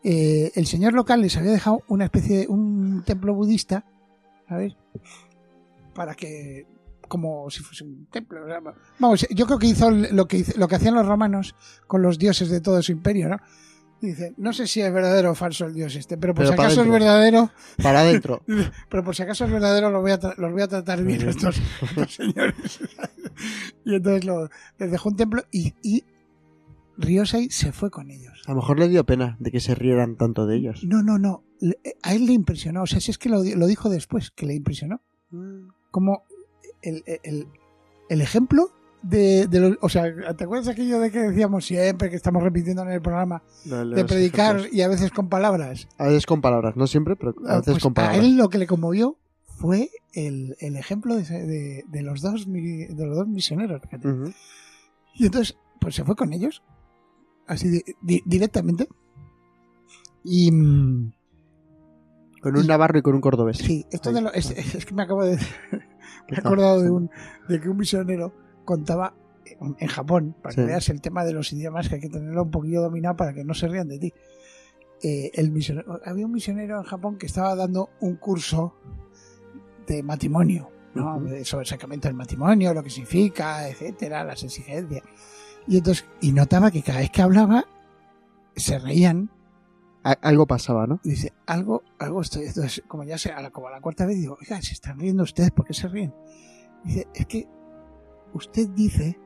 Eh, 0.03 0.51
el 0.56 0.65
señor 0.67 0.94
local 0.94 1.22
les 1.22 1.36
había 1.36 1.51
dejado 1.51 1.82
una 1.89 2.06
especie 2.06 2.38
de 2.39 2.48
un 2.48 3.03
templo 3.06 3.34
budista, 3.34 3.84
¿sabes? 4.48 4.75
Para 5.94 6.13
que, 6.15 6.65
como 7.08 7.50
si 7.50 7.62
fuese 7.63 7.84
un 7.84 8.06
templo. 8.10 8.39
Vamos, 9.00 9.27
yo 9.29 9.46
creo 9.48 9.60
que 9.60 9.67
hizo 9.67 9.89
lo 9.91 10.27
que, 10.27 10.38
hizo- 10.38 10.58
lo 10.58 10.67
que 10.67 10.75
hacían 10.75 10.94
los 10.96 11.06
romanos 11.06 11.56
con 11.88 12.01
los 12.01 12.17
dioses 12.20 12.50
de 12.50 12.62
todo 12.62 12.82
su 12.82 12.91
imperio, 12.94 13.27
¿no? 13.27 13.38
Dice, 14.00 14.34
no 14.38 14.54
sé 14.54 14.68
si 14.68 14.82
es 14.82 14.94
verdadero 14.94 15.32
o 15.32 15.36
falso 15.36 15.66
el 15.66 15.74
dios 15.74 15.96
este, 15.96 16.18
pero 16.18 16.36
por 16.36 16.46
Pero 16.46 16.56
si 16.56 16.62
acaso 16.62 16.82
es 16.84 16.89
verdadero, 16.89 17.50
Para 17.82 18.01
adentro. 18.01 18.44
pero 18.89 19.04
por 19.04 19.16
si 19.16 19.24
acaso 19.24 19.46
es 19.46 19.51
verdadero, 19.51 19.89
los 19.89 20.01
voy 20.01 20.12
a, 20.12 20.20
los 20.38 20.51
voy 20.51 20.62
a 20.62 20.68
tratar 20.68 21.04
bien 21.04 21.27
a 21.27 21.32
estos, 21.32 21.60
estos 21.82 22.13
señores. 22.13 22.80
y 23.86 23.96
entonces 23.96 24.25
lo, 24.25 24.50
les 24.77 24.92
dejó 24.92 25.10
un 25.10 25.16
templo 25.16 25.44
y, 25.51 25.74
y 25.82 26.04
Ryosei 26.98 27.50
se 27.50 27.72
fue 27.72 27.89
con 27.89 28.12
ellos. 28.12 28.44
A 28.46 28.51
lo 28.51 28.58
mejor 28.58 28.77
le 28.80 28.88
dio 28.88 29.04
pena 29.06 29.36
de 29.39 29.51
que 29.51 29.60
se 29.60 29.74
rieran 29.74 30.16
tanto 30.16 30.46
de 30.46 30.58
ellos. 30.58 30.84
No, 30.84 31.01
no, 31.01 31.18
no. 31.18 31.44
A 32.04 32.13
él 32.13 32.27
le 32.27 32.34
impresionó. 32.34 32.84
O 32.84 32.88
sea, 32.88 33.00
si 33.00 33.10
es 33.10 33.18
que 33.18 33.30
lo, 33.30 33.44
lo 33.44 33.68
dijo 33.68 33.89
después, 33.89 34.30
que 34.32 34.46
le 34.46 34.54
impresionó. 34.54 35.01
Como 35.92 36.24
el, 36.82 37.04
el, 37.24 37.48
el 38.10 38.22
ejemplo 38.22 38.72
de, 39.10 39.48
de 39.48 39.60
los- 39.60 39.78
O 39.82 39.90
sea, 39.90 40.06
¿te 40.36 40.44
acuerdas 40.44 40.68
aquello 40.68 41.00
de 41.00 41.12
que 41.12 41.20
decíamos 41.20 41.66
siempre 41.66 42.10
que 42.10 42.16
estamos 42.16 42.44
repitiendo 42.44 42.82
en 42.84 42.90
el 42.92 43.02
programa? 43.02 43.42
No, 43.66 43.86
De 43.86 44.04
predicar 44.06 44.56
ejemplos. 44.58 44.74
y 44.78 44.82
a 44.82 44.88
veces 44.88 45.12
con 45.12 45.30
palabras. 45.30 45.88
A 45.98 46.08
veces 46.08 46.26
con 46.26 46.42
palabras, 46.42 46.76
no 46.76 46.88
siempre, 46.88 47.16
pero 47.16 47.34
a 47.48 47.58
veces 47.58 47.74
Pues 47.74 47.84
con 47.84 47.92
a 47.92 47.96
palabras. 47.96 48.20
él 48.24 48.38
lo 48.38 48.50
que 48.50 48.58
le 48.58 48.68
conmovió 48.68 49.18
fue 49.46 49.90
el, 50.14 50.56
el 50.60 50.76
ejemplo 50.76 51.16
de, 51.16 51.24
de- 51.24 51.84
de 51.88 52.02
los 52.02 52.22
dos, 52.22 52.46
de 52.52 52.94
los 52.98 53.16
dos 53.18 53.28
misioneros. 53.28 53.82
Y 55.16 55.26
entonces, 55.26 55.58
pues 55.80 55.96
se 55.96 56.04
fue 56.04 56.16
con 56.16 56.32
ellos, 56.34 56.62
así 57.48 57.82
di- 58.02 58.22
directamente. 58.26 58.88
Y 60.24 60.52
mm, 60.52 61.14
Con 62.42 62.58
un 62.58 62.68
navarro 62.68 63.00
y 63.00 63.02
con 63.02 63.16
un 63.16 63.22
cordobés. 63.22 63.58
sí, 63.58 63.86
esto 63.92 64.12
de 64.12 64.22
lo- 64.22 64.34
es, 64.34 64.52
es 64.52 64.86
que 64.86 64.94
me 64.94 65.04
acabo 65.04 65.24
de. 65.24 65.38
¿Qué 65.38 65.46
me 66.32 66.38
he 66.38 66.40
acordado 66.40 66.82
de, 66.82 66.92
un, 66.92 67.10
de 67.48 67.60
que 67.62 67.70
un 67.70 67.78
misionero 67.78 68.34
contaba 68.67 69.15
en, 69.79 69.88
Japón, 69.88 70.36
para 70.43 70.53
que 70.53 70.62
Sí. 70.62 70.67
veas 70.67 70.89
el 70.89 71.00
tema 71.01 71.24
de 71.25 71.31
los 71.33 71.51
idiomas, 71.53 71.88
que 71.89 71.95
hay 71.95 72.01
que 72.01 72.09
tenerlo 72.09 72.43
un 72.43 72.51
poquillo 72.51 72.81
dominado 72.81 73.15
para 73.15 73.33
que 73.33 73.43
no 73.45 73.53
se 73.53 73.67
rían 73.69 73.88
de 73.88 73.97
ti. 73.97 74.13
Eh, 75.01 75.31
el 75.36 75.51
misionero, 75.51 76.00
había 76.05 76.25
un 76.25 76.31
misionero 76.33 76.77
en 76.77 76.83
Japón 76.83 77.17
que 77.17 77.27
estaba 77.27 77.55
dando 77.55 77.89
un 78.01 78.17
curso 78.17 78.75
de 79.88 80.03
matrimonio, 80.03 80.69
¿no? 80.95 81.15
Ujú. 81.17 81.25
De- 81.27 81.45
sobre 81.45 81.62
el 81.63 81.67
sacramento 81.67 82.07
del 82.09 82.15
matrimonio, 82.17 82.74
lo 82.74 82.83
que 82.83 82.89
significa, 82.89 83.67
etcétera, 83.69 84.24
las 84.24 84.43
exigencias. 84.43 85.03
Y 85.67 85.77
entonces, 85.77 86.05
y 86.19 86.31
notaba 86.33 86.69
que 86.71 86.81
cada 86.83 87.00
vez 87.00 87.09
que 87.12 87.21
hablaba 87.21 87.65
se 88.55 88.79
reían 88.79 89.29
A- 90.03 90.12
algo 90.21 90.45
pasaba, 90.47 90.88
¿no? 90.88 91.00
y 91.03 91.12
dice, 91.12 91.33
algo, 91.45 91.83
algo 92.00 92.21
estoy. 92.21 92.45
Entonces, 92.47 92.83
como 92.88 93.03
ya 93.03 93.17
sé, 93.17 93.31
a 93.31 93.41
la, 93.41 93.51
como 93.51 93.67
a 93.67 93.71
la 93.71 93.81
cuarta 93.81 94.05
vez 94.05 94.17
digo, 94.17 94.38
oiga, 94.41 94.62
se 94.62 94.74
están 94.74 95.00
riendo 95.00 95.24
ustedes, 95.24 95.51
¿por 95.51 95.65
qué 95.65 95.74
se 95.74 95.88
ríen? 95.88 96.13
Dice, 96.83 97.07
es 97.13 97.25
que 97.27 97.47
usted 98.38 98.70
dice 98.70 99.20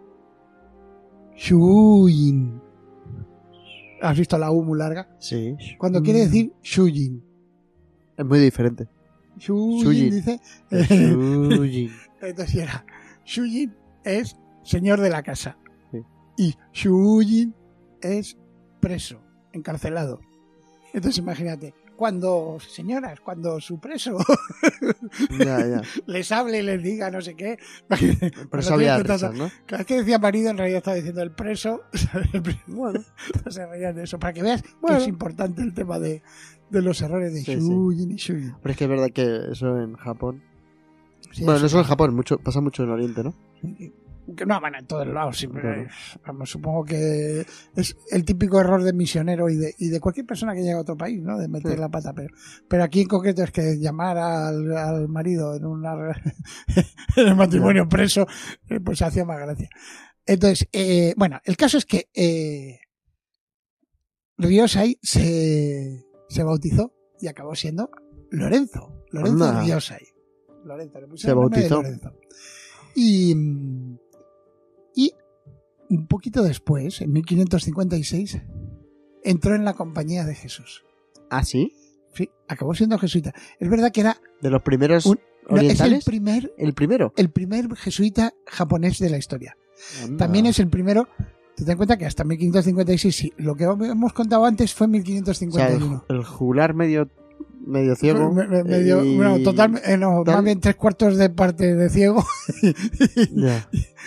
Shuyin. 1.35 2.61
¿Has 4.01 4.17
visto 4.17 4.37
la 4.37 4.51
U 4.51 4.63
muy 4.63 4.77
larga? 4.79 5.07
Sí. 5.19 5.55
Cuando 5.77 6.01
quiere 6.01 6.19
Mm. 6.19 6.23
decir 6.23 6.53
Shuyin. 6.63 7.23
Es 8.17 8.25
muy 8.25 8.39
diferente. 8.39 8.87
Shuyin, 9.37 9.83
Shuyin. 9.83 10.11
dice. 10.11 10.39
Shuyin. 10.71 11.91
Entonces 12.21 12.55
era, 12.55 12.85
Shuyin 13.25 13.75
es 14.03 14.35
señor 14.63 14.99
de 15.01 15.09
la 15.09 15.23
casa. 15.23 15.57
Sí. 15.91 15.99
Y 16.37 16.55
Shuyin 16.73 17.53
es 18.01 18.37
preso, 18.79 19.21
encarcelado. 19.53 20.19
Entonces 20.93 21.19
imagínate, 21.19 21.73
cuando, 22.01 22.57
señoras, 22.67 23.19
cuando 23.19 23.61
su 23.61 23.79
preso 23.79 24.17
ya, 25.37 25.59
ya. 25.67 25.81
les 26.07 26.31
hable 26.31 26.57
y 26.57 26.61
les 26.63 26.81
diga 26.81 27.11
no 27.11 27.21
sé 27.21 27.35
qué. 27.35 27.59
Por 28.49 28.59
eso 28.59 28.73
había 28.73 28.97
risas, 28.97 29.35
¿no? 29.35 29.51
Cada 29.67 29.77
vez 29.77 29.85
que 29.85 29.97
decía 29.97 30.17
marido, 30.17 30.49
en 30.49 30.57
realidad 30.57 30.79
estaba 30.79 30.95
diciendo 30.95 31.21
el 31.21 31.29
preso. 31.29 31.83
El 32.33 32.41
preso. 32.41 32.59
Bueno. 32.65 33.01
se 33.51 33.67
reían 33.67 33.93
de 33.93 34.05
eso. 34.05 34.17
Para 34.17 34.33
que 34.33 34.41
veas 34.41 34.63
Bueno. 34.81 34.97
que 34.97 35.03
es 35.03 35.09
importante 35.09 35.61
el 35.61 35.75
tema 35.75 35.99
de, 35.99 36.23
de 36.71 36.81
los 36.81 36.99
errores 37.03 37.35
de 37.35 37.41
Sí, 37.43 37.53
sí. 37.53 37.69
Shuyin 37.69 38.11
y 38.13 38.15
Shuyin. 38.15 38.55
Pero 38.63 38.71
es 38.71 38.77
que 38.77 38.83
es 38.85 38.89
verdad 38.89 39.11
que 39.11 39.51
eso 39.51 39.79
en 39.79 39.93
Japón. 39.93 40.41
Sí, 41.31 41.45
bueno, 41.45 41.59
no 41.59 41.69
solo 41.69 41.83
en 41.83 41.87
Japón, 41.87 42.15
mucho, 42.15 42.39
pasa 42.39 42.61
mucho 42.61 42.81
en 42.83 42.89
Oriente, 42.89 43.23
¿no? 43.23 43.35
Que 44.35 44.45
no 44.45 44.59
van 44.61 44.75
en 44.75 44.85
todos 44.87 45.07
lados, 45.07 45.37
siempre. 45.37 45.61
Claro. 45.61 45.87
Vamos, 46.25 46.49
supongo 46.49 46.83
que 46.85 47.45
es 47.75 47.95
el 48.11 48.23
típico 48.25 48.59
error 48.59 48.83
de 48.83 48.93
misionero 48.93 49.49
y 49.49 49.55
de, 49.55 49.73
y 49.77 49.89
de 49.89 49.99
cualquier 49.99 50.25
persona 50.25 50.53
que 50.53 50.61
llega 50.61 50.77
a 50.77 50.81
otro 50.81 50.95
país, 50.97 51.21
¿no? 51.21 51.37
De 51.37 51.47
meter 51.47 51.73
Sí. 51.73 51.77
la 51.79 51.89
pata. 51.89 52.13
Pero, 52.13 52.33
pero 52.67 52.83
aquí 52.83 53.01
en 53.01 53.07
concreto 53.07 53.43
es 53.43 53.51
que 53.51 53.77
llamar 53.79 54.17
al, 54.17 54.75
al 54.77 55.07
marido 55.07 55.55
en, 55.55 55.65
una, 55.65 55.93
en 57.15 57.27
el 57.27 57.35
matrimonio 57.35 57.87
preso, 57.87 58.25
eh, 58.69 58.79
pues 58.79 59.01
hacía 59.01 59.25
más 59.25 59.39
gracia. 59.39 59.69
Entonces, 60.25 60.67
eh, 60.71 61.13
bueno, 61.17 61.39
el 61.45 61.57
caso 61.57 61.77
es 61.77 61.85
que 61.85 62.09
eh, 62.13 62.79
Ryosai 64.37 64.97
se, 65.01 66.05
se 66.29 66.43
bautizó 66.43 66.93
y 67.19 67.27
acabó 67.27 67.55
siendo 67.55 67.89
Lorenzo. 68.29 69.03
Lorenzo 69.11 69.45
Anda. 69.45 69.61
Ryosai. 69.63 70.05
Lorenzo, 70.63 71.01
le 71.01 71.07
pusieron 71.07 71.19
Se 71.19 71.29
el 71.29 71.35
bautizó. 71.35 71.81
Lorenzo. 71.81 72.13
Y, 72.95 73.35
mm, 73.35 73.97
y 74.95 75.13
un 75.89 76.07
poquito 76.07 76.43
después, 76.43 77.01
en 77.01 77.11
1556, 77.13 78.41
entró 79.23 79.55
en 79.55 79.65
la 79.65 79.73
compañía 79.73 80.25
de 80.25 80.35
Jesús. 80.35 80.83
¿Ah, 81.29 81.43
sí? 81.43 81.73
Sí, 82.13 82.29
acabó 82.47 82.73
siendo 82.73 82.97
jesuita. 82.97 83.33
Es 83.59 83.69
verdad 83.69 83.91
que 83.91 84.01
era 84.01 84.17
De 84.41 84.49
los 84.49 84.61
primeros 84.61 85.05
Un- 85.05 85.19
no, 85.49 85.55
es 85.57 85.61
el 85.61 85.65
orientales. 85.65 86.05
primer, 86.05 86.53
el 86.57 86.73
primero. 86.73 87.13
el 87.17 87.29
primer 87.29 87.75
jesuita 87.75 88.33
japonés 88.45 88.99
de 88.99 89.09
la 89.09 89.17
historia. 89.17 89.57
Anda. 90.03 90.17
También 90.17 90.45
es 90.45 90.59
el 90.59 90.69
primero. 90.69 91.07
Te 91.55 91.65
das 91.65 91.75
cuenta 91.75 91.97
que 91.97 92.05
hasta 92.05 92.23
1556, 92.23 93.15
sí. 93.15 93.33
Lo 93.37 93.55
que 93.55 93.63
hemos 93.65 94.13
contado 94.13 94.45
antes 94.45 94.73
fue 94.73 94.87
O 94.87 94.89
sea, 94.89 94.99
1551. 94.99 96.05
el, 96.09 96.15
el 96.17 96.23
jugular 96.23 96.73
medio, 96.73 97.09
medio 97.65 97.95
ciego. 97.95 98.31
Me- 98.33 98.47
me- 98.47 98.63
medio- 98.63 99.03
y- 99.03 99.15
bueno, 99.15 99.39
total, 99.43 99.81
eh, 99.85 99.97
no, 99.97 100.23
tal. 100.25 100.35
más 100.35 100.43
bien 100.43 100.59
tres 100.59 100.75
cuartos 100.75 101.17
de 101.17 101.29
parte 101.29 101.75
de 101.75 101.89
ciego. 101.89 102.23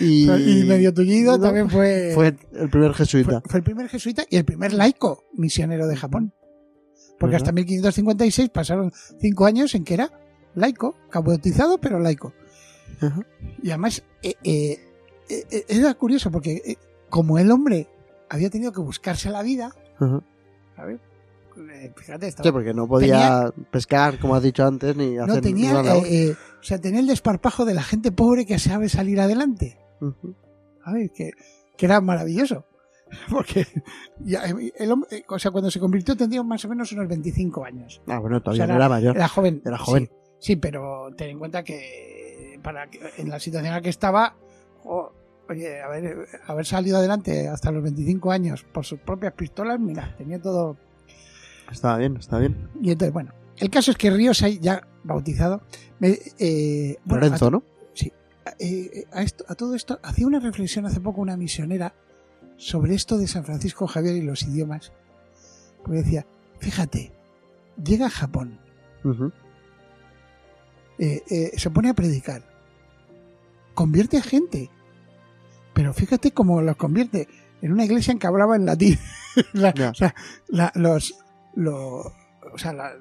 Y, 0.01 0.29
y 0.29 0.65
medio 0.65 0.93
tullido 0.93 1.39
también 1.39 1.71
fue, 1.71 2.11
Fue 2.15 2.35
el 2.53 2.69
primer 2.69 2.93
jesuita. 2.95 3.43
fue 3.47 3.59
el 3.59 3.65
primer 3.65 3.89
jesuita 3.89 4.25
y 4.29 4.37
el 4.37 4.45
primer 4.45 4.73
laico 4.73 5.25
misionero 5.35 5.87
de 5.87 5.97
Japón. 5.97 6.33
Porque 7.19 7.37
hasta 7.37 7.53
1556 7.53 8.51
pasaron 8.51 8.93
cinco 9.21 9.47
años 9.47 9.73
en 9.77 9.85
que 9.85 9.95
era 9.95 10.11
laico, 10.57 10.97
bautizado, 11.13 11.79
pero 11.79 12.01
laico. 12.01 12.33
Y 13.63 13.71
además, 13.71 14.03
eh, 14.23 14.35
eh, 14.43 14.79
eh, 15.29 15.65
era 15.69 15.95
curioso 15.95 16.31
porque 16.31 16.77
como 17.09 17.39
el 17.39 17.51
hombre 17.53 17.87
había 18.29 18.51
tenido 18.51 18.73
que 18.73 18.81
buscarse 18.81 19.31
la 19.31 19.43
vida, 19.43 19.71
Ajá. 20.01 20.23
¿sabes? 20.75 20.99
Eh, 21.57 21.93
fíjate, 21.97 22.29
estaba- 22.29 22.49
Sí, 22.49 22.53
porque 22.53 22.75
no 22.75 22.87
podía 22.89 23.53
pescar, 23.71 24.19
como 24.19 24.35
has 24.35 24.43
dicho 24.43 24.67
antes, 24.67 24.97
ni 24.97 25.17
hacer 25.19 25.29
no 25.35 25.41
tenía, 25.41 25.81
eh, 25.81 26.03
eh, 26.31 26.37
o 26.61 26.63
sea, 26.63 26.81
tenía 26.81 27.01
el 27.01 27.07
desparpajo 27.07 27.65
de 27.65 27.75
la 27.75 27.83
gente 27.83 28.13
pobre 28.13 28.47
que 28.47 28.59
sabe 28.59 28.89
salir 28.89 29.21
adelante. 29.21 29.79
Ujú. 30.01 30.35
¿sabes? 30.85 31.11
Que, 31.15 31.31
que 31.77 31.87
era 31.87 32.01
maravilloso. 32.01 32.67
Porque 33.31 33.67
ya, 34.21 34.45
eh, 34.47 34.73
el 34.77 34.93
eh, 35.11 35.25
o 35.29 35.39
sea, 35.39 35.51
cuando 35.51 35.71
se 35.71 35.81
convirtió 35.81 36.17
tendría 36.17 36.43
más 36.43 36.65
o 36.65 36.69
menos 36.69 36.91
unos 36.93 37.09
25 37.09 37.65
años. 37.65 38.03
Ah, 38.07 38.19
bueno, 38.19 38.43
todavía 38.43 38.65
O 38.65 38.67
sea, 38.67 38.75
no 38.75 38.81
era 38.81 38.89
mayor. 38.89 39.17
Era 39.17 39.29
joven. 39.29 39.63
Era 39.65 39.79
joven. 39.79 40.07
Sí, 40.07 40.13
sí, 40.41 40.57
pero 40.57 41.09
ten 41.17 41.31
en 41.31 41.39
cuenta 41.39 41.63
que 41.63 42.59
para 42.63 42.89
en 43.19 43.29
la 43.31 43.39
situación 43.39 43.67
en 43.67 43.73
la 43.73 43.81
que 43.83 43.91
estaba, 43.91 44.37
jo, 44.83 45.13
oye, 45.49 45.81
haber, 45.83 46.27
haber 46.47 46.67
salido 46.67 46.97
adelante 46.99 47.47
hasta 47.49 47.71
los 47.71 47.83
25 47.83 48.31
años 48.33 48.65
por 48.65 48.85
sus 48.85 48.99
propias 49.01 49.33
pistolas, 49.35 49.79
mira, 49.79 50.15
tenía 50.19 50.41
todo. 50.41 50.77
Estaba 51.75 51.99
bien, 51.99 52.17
estaba 52.17 52.41
bien. 52.41 52.69
Y 52.81 52.91
entonces, 52.93 53.13
bueno, 53.13 53.33
el 53.59 53.69
caso 53.71 53.91
es 53.91 53.97
que 53.97 54.11
Ríos, 54.11 54.43
ya 54.61 54.87
bautizado, 55.03 55.63
me, 55.99 56.19
eh, 56.39 56.97
bueno, 57.05 57.25
Lorenzo, 57.25 57.51
¿no? 57.51 57.63
a, 58.47 58.55
eh, 58.59 59.07
a 59.13 59.23
esto, 59.23 59.45
a 59.49 59.55
todo 59.55 59.75
esto, 59.75 59.99
hacía 60.03 60.27
una 60.27 60.39
reflexión 60.41 60.87
hace 60.87 61.01
poco 61.01 61.21
una 61.21 61.37
misionera 61.37 61.95
sobre 62.57 62.95
esto 62.95 63.19
de 63.19 63.27
San 63.27 63.45
Francisco 63.45 63.87
Javier 63.87 64.17
y 64.17 64.23
los 64.23 64.43
idiomas. 64.45 64.93
Porque 65.83 65.99
decía, 66.03 66.27
fíjate, 66.61 67.13
llega 67.83 68.07
a 68.07 68.11
Japón, 68.11 68.59
eh, 70.99 71.23
eh, 71.29 71.53
se 71.57 71.71
pone 71.71 71.89
a 71.91 71.95
predicar, 71.95 72.43
convierte 73.75 74.17
a 74.19 74.23
gente, 74.23 74.71
pero 75.73 75.93
fíjate 75.93 76.31
cómo 76.33 76.63
los 76.63 76.77
convierte 76.77 77.29
en 77.63 77.73
una 77.73 77.85
iglesia 77.85 78.13
en 78.13 78.19
que 78.19 78.27
hablaba 78.27 78.57
en 78.57 78.67
latín. 78.67 78.99
La- 79.53 79.75
o 79.91 79.95
sea, 79.95 80.15
la- 80.49 80.71
los, 80.77 81.15
lo- 81.57 82.13
o 82.53 82.59
sea, 82.59 82.73
la- 82.73 82.95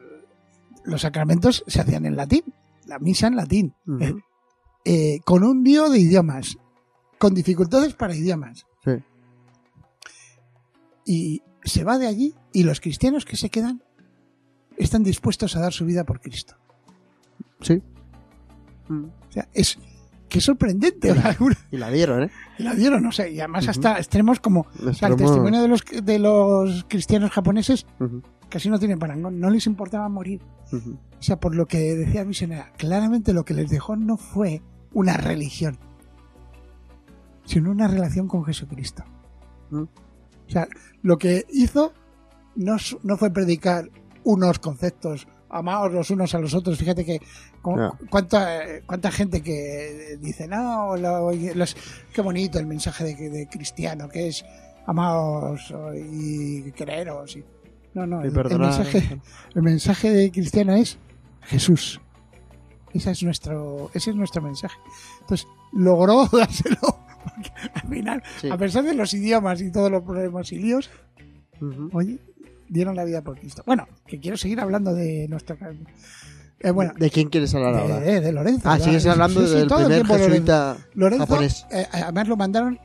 los 0.86 1.02
sacramentos 1.02 1.64
se 1.68 1.82
hacían 1.82 2.06
en 2.06 2.16
latín, 2.16 2.44
la 2.86 3.00
misa 3.00 3.28
en 3.28 3.36
latín, 3.36 3.74
eh, 4.00 4.14
eh, 4.86 5.20
con 5.24 5.44
un 5.44 5.64
lío 5.64 5.90
de 5.90 6.00
idiomas, 6.00 6.58
con 7.18 7.34
dificultades 7.34 7.94
para 7.94 8.16
idiomas. 8.16 8.66
Sí. 8.84 8.92
Y 11.06 11.42
se 11.64 11.84
va 11.84 11.98
de 11.98 12.08
allí 12.08 12.36
y 12.52 12.64
los 12.64 12.80
cristianos 12.82 13.26
que 13.26 13.38
se 13.38 13.50
quedan 13.50 13.82
están 14.78 15.04
dispuestos 15.04 15.56
a 15.56 15.60
dar 15.62 15.72
su 15.74 15.86
vida 15.86 16.04
por 16.04 16.20
Cristo. 16.20 16.56
Sí. 17.62 17.82
Mm. 18.90 19.06
O 19.06 19.32
sea, 19.32 19.48
es 19.54 19.78
que 20.28 20.40
es 20.40 20.46
sorprendente. 20.46 21.14
sea, 21.14 21.30
alguna- 21.30 21.58
Y 21.72 21.78
la 21.78 21.90
dieron, 21.90 22.24
¿eh? 22.24 22.32
y 22.58 22.64
la 22.64 22.74
dieron, 22.74 23.04
no 23.04 23.12
sé, 23.12 23.32
y 23.32 23.40
además 23.40 23.68
hasta 23.68 23.98
extremos 23.98 24.40
como 24.40 24.62
o 24.86 24.94
sea, 24.94 25.10
el 25.10 25.16
testimonio 25.16 25.62
de 25.62 25.68
los, 25.68 25.84
de 26.04 26.20
los 26.20 26.86
cristianos 26.90 27.32
japoneses 27.32 27.86
casi 28.54 28.70
no 28.70 28.78
tiene 28.78 28.96
parangón, 28.98 29.40
no 29.40 29.50
les 29.50 29.66
importaba 29.66 30.08
morir. 30.10 30.40
O 31.20 31.22
sea, 31.24 31.40
por 31.40 31.56
lo 31.56 31.66
que 31.66 31.96
decía 31.96 32.24
Misionera, 32.24 32.72
claramente 32.78 33.34
lo 33.34 33.44
que 33.46 33.56
les 33.56 33.68
dejó 33.70 33.96
no 33.96 34.16
fue 34.16 34.62
una 34.94 35.18
religión, 35.18 35.80
sino 37.46 37.72
una 37.72 37.88
relación 37.88 38.28
con 38.28 38.46
Jesucristo. 38.46 39.04
O 39.72 39.88
sea, 40.52 40.68
lo 41.02 41.18
que 41.18 41.46
hizo 41.50 41.94
no, 42.56 42.76
no 43.02 43.18
fue 43.18 43.32
predicar 43.32 43.90
unos 44.24 44.60
conceptos, 44.60 45.28
amaos 45.50 45.92
los 45.92 46.12
unos 46.12 46.36
a 46.36 46.40
los 46.40 46.54
otros. 46.54 46.78
Fíjate 46.78 47.04
que 47.06 47.20
cuánta, 48.10 48.60
cuánta 48.86 49.10
gente 49.12 49.42
que 49.42 50.18
dice, 50.22 50.48
no, 50.48 50.96
lo- 50.96 51.32
los- 51.56 51.76
qué 52.14 52.22
bonito 52.22 52.60
el 52.60 52.68
mensaje 52.68 53.04
de, 53.04 53.30
de 53.30 53.48
cristiano, 53.48 54.08
que 54.10 54.28
es 54.28 54.46
amaos 54.86 55.74
y 56.12 56.72
creeros. 56.74 57.36
Y, 57.38 57.44
no, 57.94 58.06
no, 58.08 58.22
el- 58.22 58.36
el 58.36 58.60
mensaje, 58.60 59.20
el 59.56 59.62
mensaje 59.62 60.12
de 60.12 60.32
cristiano 60.32 60.74
es 60.74 60.98
Jesús. 61.44 62.00
Ese 62.94 63.12
es 63.12 63.24
nuestro, 63.24 63.90
ese 63.94 64.12
es 64.12 64.16
nuestro 64.16 64.42
mensaje. 64.42 64.78
Entonces, 65.22 65.48
logró 65.72 66.28
dárselo. 66.32 66.80
Porque 67.24 67.52
al 67.74 67.90
final, 67.90 68.24
Sí. 68.42 68.50
a 68.50 68.58
pesar 68.58 68.84
de 68.84 68.94
los 68.94 69.14
idiomas 69.14 69.62
y 69.62 69.72
todos 69.72 69.90
los 69.90 70.04
problemas 70.04 70.52
y 70.52 70.60
líos, 70.60 70.90
oye, 71.94 72.20
dieron 72.70 72.96
la 72.96 73.04
vida 73.06 73.22
por 73.22 73.40
Cristo. 73.40 73.64
Bueno, 73.66 73.88
que 74.06 74.20
quiero 74.20 74.38
seguir 74.38 74.60
hablando 74.60 74.94
de 74.94 75.28
nuestra. 75.30 75.58
Eh, 76.60 76.72
bueno, 76.72 76.94
¿De 76.98 77.10
quién 77.10 77.30
quieres 77.30 77.54
hablar 77.56 77.76
ahora? 77.76 78.00
de, 78.00 78.22
de 78.22 78.32
Lorenzo. 78.32 78.70
Ah, 78.70 78.80
sigues 78.80 79.06
hablando 79.06 79.42
Sí, 79.42 79.48
sí, 79.48 79.54
del 79.56 79.68
primer 79.68 80.06
jesuita 80.06 80.78
Lorenzo, 80.94 81.26
japonés. 81.28 81.66
eh, 81.72 81.88
además 81.92 82.28
lo 82.28 82.38
mandaron. 82.38 82.80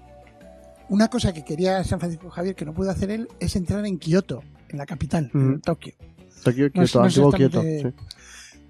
Una 0.88 1.08
cosa 1.08 1.32
que 1.34 1.44
quería 1.44 1.84
San 1.84 1.98
Francisco 2.00 2.30
Javier 2.30 2.54
que 2.54 2.64
no 2.64 2.72
pudo 2.72 2.90
hacer 2.90 3.10
él 3.10 3.28
es 3.40 3.54
entrar 3.56 3.84
en 3.86 3.98
Kioto, 3.98 4.42
en 4.68 4.78
la 4.78 4.86
capital, 4.86 5.30
en. 5.34 5.60
Tokio. 5.60 5.94
Tokio, 6.44 6.70
Kioto, 6.70 6.98
no 7.00 7.04
antiguo 7.06 7.32
Kioto. 7.32 7.62
sí. 7.62 7.82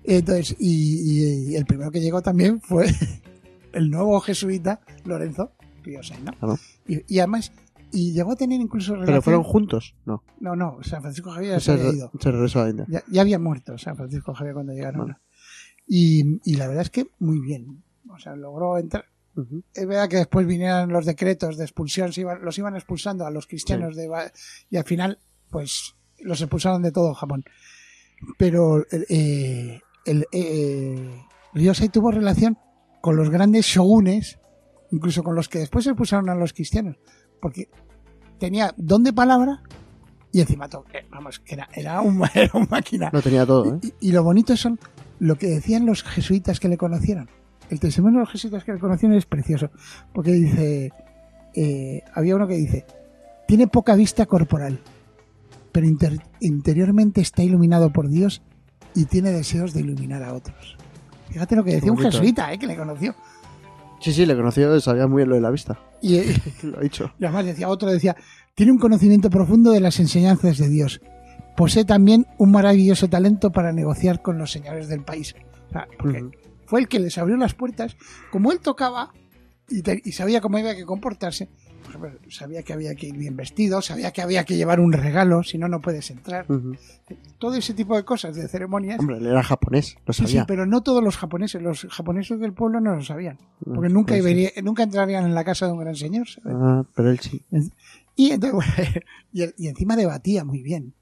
Entonces, 0.05 0.57
y, 0.59 1.03
y- 1.49 1.53
y 1.53 1.57
el 1.57 1.67
primero 1.67 1.91
que 1.91 2.01
llegó 2.01 2.23
también 2.23 2.61
fue 2.61 2.87
el 3.73 3.91
nuevo 3.91 4.19
jesuita 4.21 4.81
Lorenzo 5.05 5.53
Ryosei, 5.83 6.23
¿no? 6.23 6.33
Claro. 6.33 6.59
Y, 6.87 7.15
y 7.15 7.19
además, 7.19 7.53
y 7.93 8.13
llegó 8.13 8.33
a 8.33 8.37
tener 8.37 8.61
incluso 8.61 8.93
relación... 8.95 9.15
¿Pero 9.15 9.23
fueron 9.23 9.43
juntos? 9.45 9.95
No. 10.07 10.23
No, 10.41 10.57
no, 10.57 10.79
San 10.83 11.03
Francisco 11.03 11.31
Javier 11.31 11.53
ya 11.55 11.61
se 11.61 11.73
había 11.73 11.91
ido. 11.93 12.11
se 12.19 12.31
regresó 12.31 12.61
a 12.61 12.65
la 12.65 12.71
India. 12.71 12.87
Ya, 12.89 13.03
ya 13.11 13.21
había 13.21 13.39
muerto 13.39 13.77
San 13.77 13.97
Francisco 13.97 14.33
Javier 14.35 14.55
cuando 14.55 14.73
llegaron. 14.73 15.01
Bueno. 15.03 15.19
Y, 15.87 16.41
y 16.51 16.57
la 16.57 16.67
verdad 16.69 16.83
es 16.83 16.91
que 16.91 17.09
muy 17.19 17.41
bien. 17.41 17.83
O 18.11 18.19
sea, 18.19 18.35
logró 18.37 18.79
entrar. 18.79 19.05
Es 19.73 19.87
verdad 19.87 20.09
que 20.09 20.17
después 20.17 20.47
vinieron 20.47 20.91
los 20.93 21.07
decretos 21.07 21.57
de 21.57 21.65
expulsión, 21.65 22.13
se 22.13 22.23
iban- 22.23 22.41
los 22.43 22.59
iban 22.59 22.75
expulsando 22.75 23.25
a 23.25 23.31
los 23.31 23.47
cristianos 23.47 23.95
de, 23.95 24.09
y 24.69 24.77
al 24.77 24.85
final, 24.85 25.19
pues, 25.51 25.97
los 26.21 26.41
expulsaron 26.41 26.83
de 26.83 26.93
todo 26.93 27.15
Japón. 27.15 27.45
Pero 28.37 28.85
eh, 28.91 29.81
el 30.05 30.27
eh, 30.33 31.23
Ryosei 31.55 31.89
tuvo 31.89 32.11
relación 32.11 32.59
con 33.01 33.17
los 33.17 33.31
grandes 33.31 33.67
shogunes, 33.67 34.39
incluso 34.91 35.23
con 35.23 35.35
los 35.35 35.49
que 35.49 35.61
después 35.61 35.87
expulsaron 35.87 36.29
a 36.29 36.35
los 36.35 36.53
cristianos, 36.53 36.97
porque 37.41 37.69
tenía 38.39 38.75
don 38.77 39.05
de 39.05 39.13
palabra 39.13 39.63
y 40.33 40.41
encima 40.41 40.69
todo, 40.69 40.85
eh, 40.93 41.07
vamos, 41.11 41.39
que 41.39 41.55
era, 41.55 41.69
era, 41.73 42.01
un, 42.01 42.23
era 42.35 42.51
un 42.55 42.67
máquina. 42.71 43.11
Lo 43.13 43.23
tenía 43.23 43.47
todo, 43.47 43.75
¿eh? 43.75 43.79
Y, 44.01 44.09
y 44.09 44.13
lo 44.13 44.23
bonito 44.23 44.57
son 44.57 44.79
lo 45.21 45.37
que 45.37 45.49
decían 45.49 45.87
los 45.87 46.03
jesuitas 46.03 46.61
que 46.61 46.69
le 46.69 46.77
conocieron. 46.77 47.29
El 47.71 47.81
testimonio 47.81 48.19
de 48.19 48.25
los 48.25 48.33
jesuitas 48.33 48.65
que 48.65 48.73
le 48.73 48.79
conocieron 48.79 49.17
es 49.17 49.27
precioso, 49.27 49.71
porque 50.13 50.33
dice, 50.33 50.93
eh, 51.55 52.03
había 52.15 52.37
uno 52.37 52.47
que 52.47 52.55
dice, 52.55 52.87
tiene 53.47 53.67
poca 53.67 53.95
vista 53.95 54.27
corporal, 54.27 54.81
pero 55.73 55.87
inter- 55.87 56.23
interiormente 56.41 57.21
está 57.21 57.43
iluminado 57.43 57.91
por 57.93 58.09
Dios 58.09 58.43
y 58.95 59.05
tiene 59.05 59.31
deseos 59.31 59.73
de 59.75 59.81
iluminar 59.81 60.23
a 60.23 60.35
otros. 60.35 60.77
Fíjate 61.31 61.57
lo 61.57 61.65
que 61.65 61.73
decía 61.75 61.93
un 61.93 61.99
jesuita, 61.99 62.53
eh, 62.53 62.59
que 62.59 62.67
le 62.67 62.77
conoció. 62.77 63.15
Sí, 64.01 64.13
sí, 64.13 64.25
le 64.27 64.37
conoció, 64.37 64.81
sabía 64.81 65.07
muy 65.07 65.19
bien 65.19 65.29
lo 65.29 65.35
de 65.35 65.41
la 65.41 65.51
vista. 65.51 65.79
Y, 66.01 66.17
eh, 66.17 66.43
Lo 66.63 66.79
ha 66.79 66.81
dicho. 66.81 67.13
Y 67.19 67.25
además 67.25 67.45
decía 67.47 67.69
otro, 67.69 67.91
decía, 67.91 68.17
tiene 68.55 68.73
un 68.73 68.79
conocimiento 68.79 69.29
profundo 69.29 69.71
de 69.73 69.81
las 69.81 69.99
enseñanzas 70.01 70.57
de 70.59 70.69
Dios. 70.69 71.01
Posee 71.57 71.85
también 71.85 72.27
un 72.39 72.53
maravilloso 72.53 73.09
talento 73.09 73.51
para 73.51 73.73
negociar 73.73 74.23
con 74.23 74.39
los 74.39 74.53
señores 74.53 74.89
del 74.89 75.03
país. 75.03 75.35
O 75.69 75.73
sea, 75.73 75.89
porque 75.99 76.23
Ujú. 76.23 76.31
fue 76.67 76.81
el 76.81 76.89
que 76.89 77.01
les 77.01 77.19
abrió 77.19 77.37
las 77.37 77.55
puertas. 77.55 77.97
Como 78.31 78.53
él 78.53 78.61
tocaba 78.61 79.13
y, 79.69 79.83
te- 79.83 80.01
y 80.05 80.13
sabía 80.13 80.41
cómo 80.41 80.57
había 80.59 80.77
que 80.77 80.85
comportarse, 80.85 81.49
por 81.97 82.09
ejemplo, 82.09 82.31
sabía 82.31 82.63
que 82.63 82.73
había 82.73 82.95
que 82.95 83.07
ir 83.09 83.17
bien 83.17 83.37
vestido, 83.37 83.81
sabía 83.83 84.13
que 84.13 84.23
había 84.23 84.45
que 84.45 84.57
llevar 84.57 84.81
un 84.81 84.93
regalo, 84.93 85.43
si 85.43 85.59
no, 85.59 85.69
no 85.69 85.81
puedes 85.81 86.11
entrar. 86.11 86.47
Todo 87.39 87.55
ese 87.55 87.75
tipo 87.75 87.97
de 87.97 88.05
cosas, 88.05 88.37
de 88.37 88.47
ceremonias. 88.49 88.99
Hombre, 89.01 89.19
él 89.19 89.27
era 89.27 89.43
japonés, 89.43 89.97
lo 90.07 90.13
Sí, 90.13 90.23
sí, 90.23 90.29
sabía. 90.29 90.47
pero 90.47 90.67
no 90.67 90.83
todos 90.83 91.03
los 91.03 91.17
japoneses, 91.17 91.63
los 91.63 91.87
japoneses 91.91 92.39
del 92.41 92.53
pueblo 92.53 92.81
no 92.81 92.97
lo 92.97 93.03
sabían, 93.03 93.39
porque 93.65 93.89
nunca, 93.89 94.15
pues 94.19 94.53
sí. 94.55 94.63
nunca 94.63 94.83
entrarían 94.83 95.25
en 95.25 95.35
la 95.35 95.45
casa 95.45 95.67
de 95.67 95.73
un 95.73 95.79
gran 95.81 95.97
señor. 95.97 96.29
¿sabes? 96.29 96.57
Ah, 96.61 96.85
pero 96.95 97.11
él 97.11 97.19
sí. 97.21 97.45
Y, 98.17 98.33
entonces, 98.33 98.53
bueno, 99.33 99.53
y, 99.57 99.69
encima 99.69 99.97
debatía 99.97 100.45
muy 100.45 100.63
bien. 100.63 100.95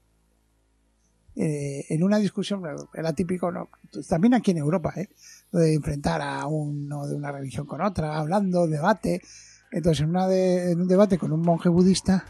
Eh, 1.35 1.85
en 1.89 2.01
una 2.01 2.17
discusión, 2.17 2.63
era 2.95 3.13
típico, 3.13 3.51
¿no? 3.51 3.69
también 4.09 4.33
aquí 4.33 4.51
en 4.51 4.57
Europa, 4.57 4.93
¿eh? 4.95 5.09
De 5.51 5.75
enfrentar 5.75 6.19
a 6.21 6.47
uno 6.47 7.07
de 7.07 7.15
una 7.15 7.31
religión 7.31 7.65
con 7.67 7.81
otra, 7.81 8.17
hablando, 8.17 8.67
debate. 8.67 9.21
Entonces, 9.71 10.01
en, 10.03 10.09
una 10.09 10.27
de- 10.27 10.71
en 10.71 10.81
un 10.81 10.87
debate 10.87 11.17
con 11.17 11.31
un 11.31 11.41
monje 11.41 11.69
budista, 11.69 12.25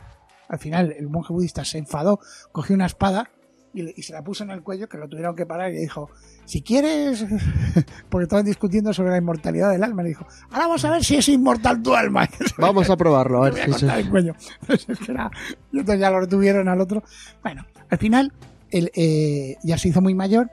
al 0.49 0.59
final 0.59 0.93
el 0.97 1.07
monje 1.09 1.33
budista 1.33 1.63
se 1.65 1.77
enfadó, 1.77 2.19
cogió 2.51 2.75
una 2.75 2.85
espada 2.85 3.29
y, 3.73 4.01
se 4.01 4.11
la 4.13 4.23
puso 4.23 4.43
en 4.43 4.49
el 4.49 4.63
cuello, 4.63 4.89
que 4.89 4.97
lo 4.97 5.07
tuvieron 5.07 5.35
que 5.35 5.45
parar 5.45 5.69
y 5.69 5.75
le 5.75 5.81
dijo, 5.81 6.09
si 6.45 6.63
quieres, 6.63 7.23
porque 8.09 8.23
estaban 8.23 8.45
discutiendo 8.45 8.91
sobre 8.91 9.11
la 9.11 9.17
inmortalidad 9.17 9.69
del 9.71 9.83
alma, 9.83 10.01
le 10.01 10.09
dijo, 10.09 10.25
ahora 10.49 10.65
vamos 10.67 10.83
a 10.85 10.89
ver 10.91 11.03
si 11.03 11.15
es 11.17 11.27
inmortal 11.29 11.83
tu 11.83 11.93
alma. 11.93 12.27
Vamos 12.57 12.89
a 12.89 12.97
probarlo, 12.97 13.43
a 13.43 13.49
ver 13.51 13.65
si 13.65 13.73
se... 13.85 13.99
el 13.99 14.09
cuello. 14.09 14.33
Entonces, 14.61 14.97
que 14.99 15.11
era- 15.11 15.29
y 15.71 15.79
entonces 15.79 15.99
ya 16.01 16.09
lo 16.09 16.21
retuvieron 16.21 16.67
al 16.69 16.81
otro. 16.81 17.03
Bueno, 17.43 17.65
al 17.89 17.97
final 17.99 18.33
él 18.71 18.89
eh, 18.95 19.57
ya 19.63 19.77
se 19.77 19.89
hizo 19.89 20.01
muy 20.01 20.15
mayor 20.15 20.49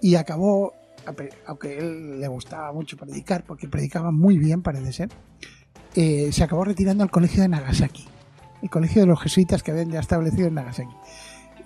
y 0.00 0.14
acabó, 0.14 0.74
aunque 1.46 1.76
él 1.78 2.20
le 2.20 2.28
gustaba 2.28 2.72
mucho 2.72 2.96
predicar, 2.96 3.42
porque 3.44 3.68
predicaba 3.68 4.12
muy 4.12 4.38
bien, 4.38 4.62
parece 4.62 4.92
ser, 4.92 5.08
eh, 5.94 6.30
se 6.32 6.42
acabó 6.44 6.64
retirando 6.64 7.02
al 7.04 7.10
colegio 7.10 7.42
de 7.42 7.48
Nagasaki, 7.48 8.04
el 8.62 8.70
colegio 8.70 9.02
de 9.02 9.06
los 9.06 9.20
jesuitas 9.20 9.62
que 9.62 9.70
habían 9.70 9.90
ya 9.90 10.00
establecido 10.00 10.48
en 10.48 10.54
Nagasaki. 10.54 10.94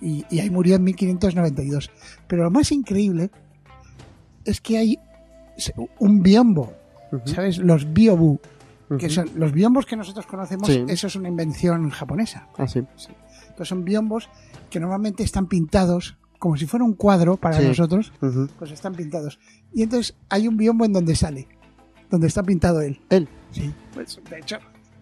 Y, 0.01 0.25
y 0.29 0.39
ahí 0.39 0.49
murió 0.49 0.75
en 0.75 0.83
1592. 0.83 1.91
Pero 2.27 2.43
lo 2.43 2.51
más 2.51 2.71
increíble 2.71 3.31
es 4.45 4.61
que 4.61 4.77
hay 4.77 4.99
un 5.99 6.21
biombo. 6.23 6.73
¿sabes? 7.25 7.57
Los 7.57 7.91
biobu, 7.91 8.39
que 8.99 9.09
son 9.09 9.29
los 9.35 9.51
biombos 9.51 9.85
que 9.87 9.95
nosotros 9.95 10.25
conocemos, 10.27 10.67
Sí. 10.67 10.85
eso 10.87 11.07
es 11.07 11.15
una 11.15 11.27
invención 11.27 11.89
japonesa. 11.89 12.47
Ah, 12.57 12.67
sí. 12.67 12.79
Entonces 12.79 13.67
son 13.67 13.83
biombos 13.83 14.29
que 14.69 14.79
normalmente 14.79 15.23
están 15.23 15.47
pintados 15.47 16.17
como 16.37 16.55
si 16.55 16.65
fuera 16.67 16.85
un 16.85 16.93
cuadro 16.93 17.35
para 17.35 17.59
nosotros, 17.59 18.13
Ujú. 18.21 18.47
pues 18.59 18.71
están 18.71 18.93
pintados. 18.93 19.39
Y 19.73 19.81
entonces 19.83 20.15
hay 20.29 20.47
un 20.47 20.55
biombo 20.55 20.85
en 20.85 20.93
donde 20.93 21.15
sale, 21.15 21.47
donde 22.09 22.27
está 22.27 22.43
pintado 22.43 22.81
él. 22.81 22.99
Él. 23.09 23.27
Sí, 23.51 23.73
pues 23.93 24.19
de 24.29 24.39
hecho 24.39 24.57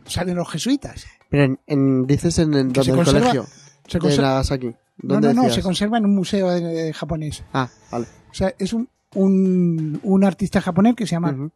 salen 0.06 0.36
los 0.36 0.50
jesuitas. 0.50 1.06
Pero 1.30 1.44
en, 1.44 1.60
en- 1.68 2.08
dices 2.08 2.38
en 2.40 2.72
Que 2.72 2.84
se 2.84 2.92
el 2.92 2.98
conserva- 2.98 3.20
colegio 3.20 3.46
Se 3.88 4.00
de 4.00 4.06
conser- 4.06 4.22
Nagasaki. 4.22 4.68
No, 4.68 5.14
¿Dónde 5.16 5.28
no, 5.30 5.34
no, 5.34 5.42
decías? 5.44 5.56
se 5.56 5.62
conserva 5.64 5.98
en 6.00 6.06
un 6.06 6.16
museo 6.16 6.52
eh, 6.56 6.92
japonés. 6.94 7.44
Ah, 7.54 7.70
vale. 7.92 8.08
O 8.32 8.34
sea, 8.34 8.54
es 8.58 8.74
un, 8.74 8.90
un, 9.14 10.00
un 10.04 10.24
artista 10.24 10.60
japonés 10.62 10.96
que 10.96 11.06
se 11.06 11.12
llama 11.12 11.32
Ujú. 11.32 11.52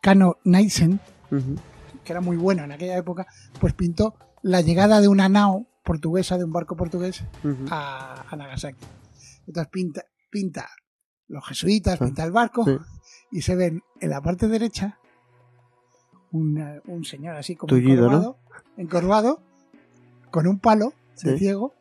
Kano 0.00 0.36
Naisen, 0.44 1.00
que 2.04 2.12
era 2.12 2.20
muy 2.20 2.36
bueno 2.36 2.64
en 2.64 2.72
aquella 2.72 2.96
época, 2.96 3.26
pues 3.60 3.74
pintó 3.74 4.14
la 4.42 4.60
llegada 4.60 5.00
de 5.00 5.08
una 5.08 5.28
nao 5.28 5.66
portuguesa 5.82 6.38
de 6.38 6.44
un 6.44 6.52
barco 6.52 6.76
portugués 6.76 7.24
a, 7.70 8.24
a 8.30 8.36
Nagasaki. 8.36 8.84
Entonces 9.46 9.70
pinta, 9.70 10.04
pinta 10.30 10.68
los 11.28 11.46
jesuitas, 11.46 11.98
pinta 11.98 12.24
el 12.24 12.32
barco 12.32 12.64
sí. 12.64 12.76
Y 13.34 13.42
se 13.42 13.54
ven 13.56 13.82
en 14.00 14.10
la 14.10 14.22
parte 14.22 14.46
derecha 14.48 14.98
una- 16.32 16.80
un 16.86 17.04
señor 17.04 17.36
así 17.36 17.54
como 17.56 17.68
Tullido, 17.68 18.08
¿no? 18.10 18.16
encorvado, 18.16 18.38
encorvado, 18.76 19.42
con 20.30 20.46
un 20.46 20.58
palo 20.58 20.92
de 21.22 21.32
Sí. 21.32 21.38
ciego 21.38 21.74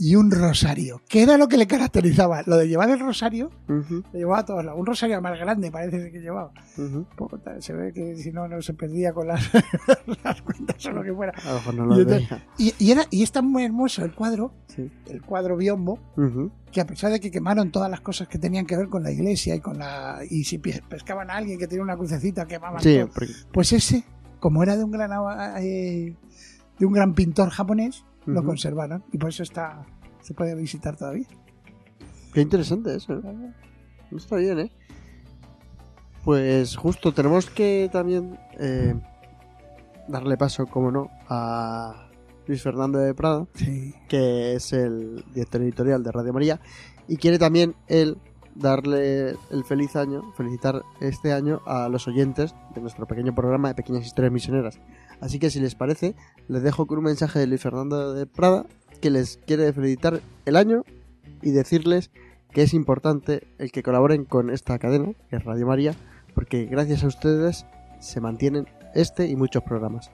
y 0.00 0.14
un 0.14 0.30
rosario, 0.30 1.02
que 1.08 1.22
era 1.22 1.36
lo 1.36 1.48
que 1.48 1.56
le 1.56 1.66
caracterizaba. 1.66 2.42
Lo 2.46 2.56
de 2.56 2.68
llevar 2.68 2.88
el 2.90 3.00
rosario, 3.00 3.50
Ujú, 3.68 4.04
lo 4.12 4.18
llevaba 4.18 4.38
a 4.38 4.44
todos 4.44 4.64
lados. 4.64 4.78
Un 4.78 4.86
rosario 4.86 5.20
más 5.20 5.36
grande 5.38 5.70
parece 5.72 6.12
que 6.12 6.20
llevaba. 6.20 6.52
Puta, 7.16 7.60
Se 7.60 7.72
ve 7.72 7.92
que 7.92 8.14
si 8.16 8.30
no, 8.30 8.46
no 8.46 8.62
se 8.62 8.74
perdía 8.74 9.12
con 9.12 9.26
las, 9.26 9.42
las 10.24 10.42
cuentas 10.42 10.86
o 10.86 10.92
lo 10.92 11.02
que 11.02 11.12
fuera. 11.12 11.32
A 11.44 11.48
lo 11.48 11.54
mejor 11.56 11.74
no 11.74 11.84
Y 11.84 11.88
lo 11.88 12.00
entonces-. 12.02 12.38
Y, 12.58 12.74
y 12.78 12.92
era, 12.92 13.02
y 13.10 13.22
es 13.24 13.32
tan 13.32 13.46
muy 13.50 13.64
hermoso 13.64 14.04
el 14.04 14.14
cuadro, 14.14 14.52
Sí. 14.68 14.88
el 15.06 15.22
cuadro 15.22 15.56
biombo, 15.56 15.98
que 16.70 16.80
a 16.80 16.86
pesar 16.86 17.10
de 17.10 17.18
que 17.18 17.30
quemaron 17.32 17.72
todas 17.72 17.90
las 17.90 18.00
cosas 18.00 18.28
que 18.28 18.38
tenían 18.38 18.66
que 18.66 18.76
ver 18.76 18.88
con 18.88 19.02
la 19.02 19.10
iglesia 19.10 19.56
y 19.56 19.60
con 19.60 19.78
la 19.78 20.20
y 20.30 20.44
si 20.44 20.58
pe- 20.58 20.82
pescaban 20.88 21.30
a 21.30 21.34
alguien 21.38 21.58
que 21.58 21.66
tenía 21.66 21.82
una 21.82 21.96
crucecita 21.96 22.46
quemaban 22.46 22.80
Sí, 22.80 22.98
todo. 22.98 23.08
porque- 23.12 23.32
pues 23.52 23.72
ese 23.72 24.04
como 24.38 24.62
era 24.62 24.76
de 24.76 24.84
un 24.84 24.92
gran 24.92 25.10
eh, 25.58 26.14
de 26.78 26.86
un 26.86 26.92
gran 26.92 27.14
pintor 27.14 27.48
japonés 27.50 28.04
lo 28.28 28.44
conservaron 28.44 29.04
y 29.12 29.18
por 29.18 29.30
eso 29.30 29.42
está 29.42 29.84
se 30.20 30.34
puede 30.34 30.54
visitar 30.54 30.96
todavía 30.96 31.26
qué 32.32 32.42
interesante 32.42 32.94
eso. 32.94 33.14
¿eh? 33.14 33.52
Está 34.16 34.36
bien, 34.36 34.60
¿eh? 34.60 34.70
Pues 36.24 36.76
justo 36.76 37.12
tenemos 37.12 37.46
que 37.50 37.88
también 37.90 38.38
eh, 38.58 38.94
darle 40.08 40.36
paso, 40.36 40.66
como 40.66 40.90
no, 40.90 41.10
a 41.28 42.08
Luis 42.46 42.62
Fernando 42.62 42.98
de 42.98 43.14
Prada, 43.14 43.46
sí 43.54 43.94
que 44.08 44.54
es 44.54 44.72
el 44.72 45.24
director 45.32 45.62
editorial 45.62 46.02
de 46.02 46.12
Radio 46.12 46.32
María, 46.32 46.60
y 47.06 47.16
quiere 47.16 47.38
también 47.38 47.74
él 47.86 48.18
darle 48.54 49.30
el 49.50 49.64
feliz 49.64 49.96
año, 49.96 50.32
felicitar 50.36 50.82
este 51.00 51.32
año 51.32 51.60
a 51.66 51.88
los 51.88 52.06
oyentes 52.08 52.54
de 52.74 52.80
nuestro 52.80 53.06
pequeño 53.06 53.34
programa 53.34 53.68
de 53.68 53.74
Pequeñas 53.74 54.04
Historias 54.04 54.32
Misioneras. 54.32 54.80
Así 55.20 55.38
que 55.38 55.50
si 55.50 55.60
les 55.60 55.74
parece, 55.74 56.14
les 56.48 56.62
dejo 56.62 56.86
con 56.86 56.98
un 56.98 57.04
mensaje 57.04 57.38
de 57.38 57.46
Luis 57.46 57.60
Fernando 57.60 58.14
de 58.14 58.26
Prada 58.26 58.66
que 59.00 59.10
les 59.10 59.38
quiere 59.46 59.72
felicitar 59.72 60.20
el 60.44 60.56
año 60.56 60.84
y 61.42 61.50
decirles 61.50 62.10
que 62.52 62.62
es 62.62 62.74
importante 62.74 63.46
el 63.58 63.72
que 63.72 63.82
colaboren 63.82 64.24
con 64.24 64.50
esta 64.50 64.78
cadena, 64.78 65.12
que 65.28 65.36
es 65.36 65.44
Radio 65.44 65.66
María, 65.66 65.94
porque 66.34 66.64
gracias 66.66 67.04
a 67.04 67.08
ustedes 67.08 67.66
se 68.00 68.20
mantienen 68.20 68.66
este 68.94 69.26
y 69.26 69.36
muchos 69.36 69.62
programas. 69.62 70.10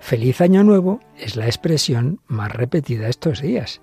Feliz 0.00 0.40
Año 0.40 0.62
Nuevo 0.62 1.00
es 1.16 1.36
la 1.36 1.46
expresión 1.46 2.20
más 2.26 2.52
repetida 2.52 3.08
estos 3.08 3.40
días. 3.40 3.80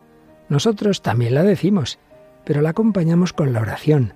Nosotros 0.47 1.01
también 1.01 1.33
la 1.33 1.43
decimos, 1.43 1.97
pero 2.45 2.61
la 2.61 2.71
acompañamos 2.71 3.33
con 3.33 3.53
la 3.53 3.61
oración, 3.61 4.13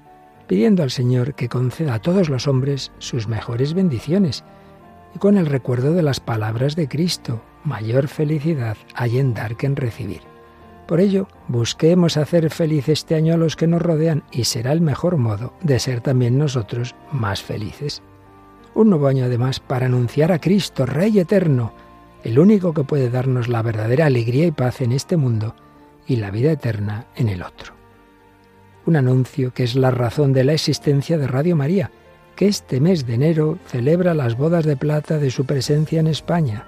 pidiendo 0.48 0.84
al 0.84 0.92
Señor 0.92 1.36
que 1.36 1.50
conceda 1.50 1.96
a 1.96 2.02
todos 2.02 2.30
los 2.30 2.48
hombres 2.48 2.92
sus 3.00 3.28
mejores 3.28 3.74
bendiciones 3.74 4.44
y 5.16 5.20
con 5.20 5.38
el 5.38 5.46
recuerdo 5.46 5.94
de 5.94 6.04
las 6.04 6.20
palabras 6.20 6.76
de 6.76 6.88
Cristo, 6.88 7.42
mayor 7.64 8.08
felicidad 8.08 8.78
hay 8.96 9.20
en 9.20 9.34
dar 9.34 9.56
que 9.56 9.68
en 9.68 9.76
recibir. 9.76 10.22
Por 10.88 11.00
ello, 11.00 11.28
busquemos 11.48 12.18
hacer 12.18 12.50
feliz 12.50 12.90
este 12.90 13.16
año 13.16 13.34
a 13.34 13.38
los 13.38 13.56
que 13.56 13.68
nos 13.68 13.82
rodean 13.82 14.24
y 14.32 14.44
será 14.44 14.74
el 14.74 14.82
mejor 14.82 15.18
modo 15.18 15.54
de 15.62 15.80
ser 15.80 16.02
también 16.02 16.38
nosotros 16.38 16.96
más 17.12 17.42
felices. 17.42 18.02
Un 18.76 18.90
nuevo 18.90 19.08
año 19.08 19.26
además 19.26 19.60
para 19.60 19.86
anunciar 19.86 20.32
a 20.32 20.40
Cristo, 20.40 20.86
Rey 20.86 21.20
eterno, 21.20 21.74
el 22.24 22.40
único 22.40 22.74
que 22.74 22.84
puede 22.84 23.10
darnos 23.10 23.48
la 23.48 23.62
verdadera 23.62 24.08
alegría 24.08 24.46
y 24.46 24.52
paz 24.52 24.82
en 24.82 24.92
este 24.92 25.16
mundo 25.16 25.56
y 26.06 26.18
la 26.18 26.32
vida 26.32 26.52
eterna 26.52 27.06
en 27.16 27.30
el 27.30 27.44
otro. 27.44 27.83
Un 28.86 28.96
anuncio 28.96 29.54
que 29.54 29.64
es 29.64 29.76
la 29.76 29.92
razón 29.92 30.34
de 30.34 30.44
la 30.44 30.54
existencia 30.54 31.18
de 31.18 31.28
Radio 31.28 31.56
María, 31.56 31.92
que 32.36 32.48
este 32.48 32.82
mes 32.82 33.06
de 33.06 33.16
enero 33.16 33.58
celebra 33.68 34.14
las 34.14 34.38
bodas 34.38 34.66
de 34.66 34.76
plata 34.76 35.18
de 35.18 35.32
su 35.32 35.46
presencia 35.46 36.00
en 36.00 36.08
España. 36.08 36.66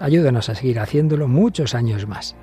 Ayúdanos 0.00 0.48
a 0.48 0.54
seguir 0.54 0.80
haciéndolo 0.80 1.28
muchos 1.28 1.74
años 1.74 2.06
más. 2.08 2.34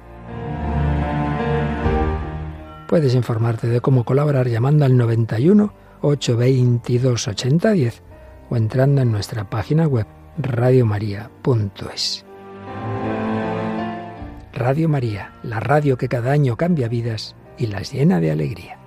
Puedes 2.88 3.13
informarte 3.13 3.68
de 3.68 3.82
cómo 3.82 4.04
colaborar 4.06 4.48
llamando 4.48 4.86
al 4.86 4.98
91 4.98 5.74
822 6.02 7.28
8010 7.28 8.02
o 8.50 8.58
entrando 8.58 9.02
en 9.02 9.12
nuestra 9.12 9.50
página 9.50 9.88
web 9.88 10.08
radiomaria.es. 10.38 12.26
Radio 14.54 14.89
María, 14.89 15.34
la 15.44 15.60
radio 15.60 15.98
que 15.98 16.08
cada 16.08 16.32
año 16.32 16.58
cambia 16.58 16.88
vidas 16.88 17.36
y 17.60 17.67
las 17.67 17.91
llena 17.93 18.19
de 18.19 18.32
alegría. 18.32 18.78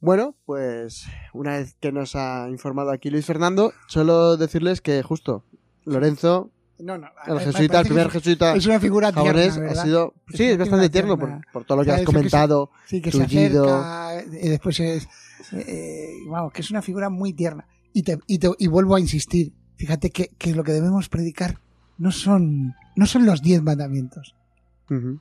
Bueno, 0.00 0.34
pues 0.44 1.06
una 1.32 1.52
vez 1.58 1.76
que 1.80 1.90
nos 1.90 2.14
ha 2.14 2.48
informado 2.50 2.90
aquí 2.90 3.08
Luis 3.08 3.24
Fernando, 3.24 3.72
solo 3.88 4.36
decirles 4.36 4.82
que 4.82 5.02
justo 5.02 5.44
Lorenzo, 5.84 6.50
no 6.78 6.98
no 6.98 7.08
el 7.26 7.40
jesuita, 7.40 7.80
el 7.80 7.86
primer 7.86 8.06
es- 8.08 8.12
jesuita 8.12 8.54
es 8.54 8.66
una 8.66 8.80
figura 8.80 9.12
tierna 9.12 9.70
ha 9.70 9.74
sido... 9.82 10.12
Es 10.30 10.36
Sí, 10.36 10.44
es 10.44 10.58
bastante 10.58 10.90
tierno 10.90 11.18
por, 11.18 11.30
por 11.52 11.64
todo 11.64 11.78
lo 11.78 11.84
que 11.84 11.92
has 11.92 12.00
eso 12.02 12.10
que 12.10 12.12
se- 12.12 12.16
comentado. 12.18 12.70
Sí, 12.86 13.00
que 13.00 13.12
se 13.12 13.18
tullido. 13.24 13.74
acerca 13.74 14.36
y 14.42 14.48
después 14.50 14.78
es. 14.80 15.08
eh, 15.52 16.16
vamos, 16.28 16.52
que 16.52 16.60
es 16.60 16.70
una 16.70 16.82
figura 16.82 17.08
muy 17.08 17.32
tierna. 17.32 17.66
Y, 17.94 18.02
te, 18.02 18.18
y, 18.26 18.38
te- 18.38 18.50
y 18.58 18.66
vuelvo 18.66 18.96
a 18.96 19.00
insistir. 19.00 19.54
Fíjate 19.76 20.10
que, 20.10 20.28
que 20.36 20.54
lo 20.54 20.64
que 20.64 20.72
debemos 20.72 21.08
predicar 21.08 21.60
no 21.98 22.10
son, 22.12 22.74
no 22.96 23.06
son 23.06 23.26
los 23.26 23.42
diez 23.42 23.62
mandamientos, 23.62 24.34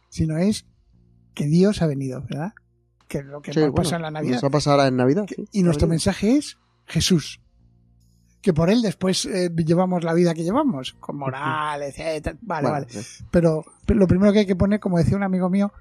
sino 0.10 0.38
es 0.38 0.66
que 1.34 1.46
Dios 1.46 1.82
ha 1.82 1.88
venido, 1.88 2.22
¿verdad? 2.22 2.54
Que 3.08 3.20
es 3.20 3.26
lo 3.26 3.42
que 3.42 3.54
Sí, 3.54 3.60
nos 3.60 3.70
bueno, 3.72 3.84
pasa 3.84 3.96
en 3.98 4.02
la 4.04 4.12
Navidad. 4.12 4.34
Nos 4.36 4.44
va 4.44 4.48
a 4.48 4.52
pasar 4.52 4.72
ahora 4.74 4.88
en 4.88 4.98
Navidad. 4.98 5.26
Que- 5.26 5.36
sí. 5.36 5.46
y 5.52 5.64
nuestro 5.64 5.88
mensaje 5.88 6.38
es 6.38 6.58
Jesús. 6.86 7.40
Que 8.42 8.54
por 8.54 8.70
él 8.70 8.82
después 8.82 9.26
eh, 9.26 9.50
llevamos 9.56 10.04
la 10.04 10.14
vida 10.14 10.34
que 10.34 10.44
llevamos, 10.44 10.94
con 11.00 11.18
moral, 11.18 11.82
etc. 11.82 12.36
Vale, 12.42 12.68
Bueno, 12.70 12.70
vale. 12.72 12.88
sí. 12.90 13.24
Pero, 13.32 13.64
pero 13.86 14.00
lo 14.00 14.08
primero 14.08 14.34
que 14.34 14.40
hay 14.40 14.46
que 14.46 14.56
poner, 14.56 14.80
como 14.80 14.98
decía 14.98 15.16
un 15.16 15.24
amigo 15.24 15.50
mío, 15.50 15.72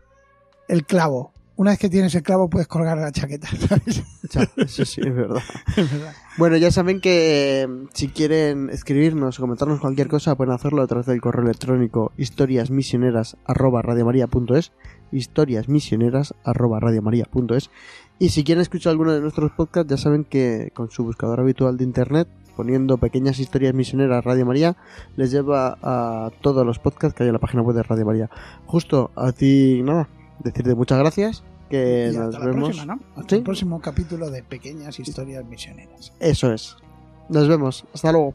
el 0.69 0.87
clavo. 0.87 1.32
Una 1.57 1.73
vez 1.73 1.79
que 1.79 1.91
tienes 1.91 2.15
el 2.15 2.23
clavo 2.23 2.49
puedes 2.49 2.67
colgar 2.67 2.97
la 2.97 3.13
chaqueta, 3.13 3.47
Eso 4.57 4.85
sí, 4.85 5.01
es 5.05 5.15
verdad. 5.15 5.43
Es 5.77 5.93
verdad. 5.93 6.15
Bueno, 6.39 6.57
ya 6.57 6.71
saben 6.71 7.01
que 7.01 7.63
eh, 7.63 7.69
si 7.93 8.09
quieren 8.09 8.71
escribirnos 8.71 9.39
o 9.39 9.43
comentarnos 9.43 9.81
cualquier 9.81 10.09
cosa, 10.09 10.35
pueden 10.35 10.55
hacerlo 10.55 10.81
a 10.83 10.87
través 10.87 11.05
del 11.07 11.21
correo 11.21 11.45
electrónico 11.45 12.13
historiasmisioneras@radiomaria.es, 12.17 14.73
historiasmisioneras@radiomaria.es. 15.13 17.71
Y 18.19 18.31
si 18.31 18.45
quieren 18.45 18.63
escuchar 18.63 18.93
alguno 18.93 19.13
de 19.13 19.21
nuestros 19.21 19.53
podcasts, 19.53 19.91
ya 19.91 19.99
saben 19.99 20.25
que 20.25 20.71
con 20.75 20.91
su 20.91 21.05
buscador 21.05 21.41
habitual 21.41 21.77
de 21.77 21.85
internet, 21.85 22.29
poniendo 22.57 22.97
pequeñas 22.97 23.39
historias 23.39 23.75
misioneras 23.75 24.25
Radio 24.25 24.47
María, 24.47 24.77
les 25.17 25.31
lleva 25.31 25.77
a 25.83 26.31
todos 26.41 26.65
los 26.65 26.79
podcasts 26.79 27.15
que 27.17 27.25
hay 27.25 27.29
en 27.29 27.35
la 27.35 27.41
página 27.41 27.61
web 27.63 27.77
de 27.77 27.83
Radio 27.83 28.07
María. 28.07 28.31
Justo 28.67 29.11
a 29.17 29.33
ti, 29.33 29.83
nada, 29.83 30.09
decirte 30.43 30.75
muchas 30.75 30.99
gracias, 30.99 31.43
que 31.71 32.11
Y 32.13 32.17
nos 32.17 32.27
hasta 32.27 32.39
la 32.41 32.47
vemos. 32.47 32.69
próxima, 32.71 32.95
¿no? 32.97 33.01
Hasta 33.17 33.29
Sí. 33.31 33.35
el 33.37 33.43
próximo 33.43 33.81
capítulo 33.81 34.31
de 34.31 34.43
Pequeñas 34.43 34.99
Historias 35.01 35.45
Misioneras. 35.45 36.13
Eso 36.21 36.53
es. 36.53 36.77
Nos 37.29 37.49
vemos. 37.49 37.85
Hasta 37.95 38.13
luego. 38.13 38.35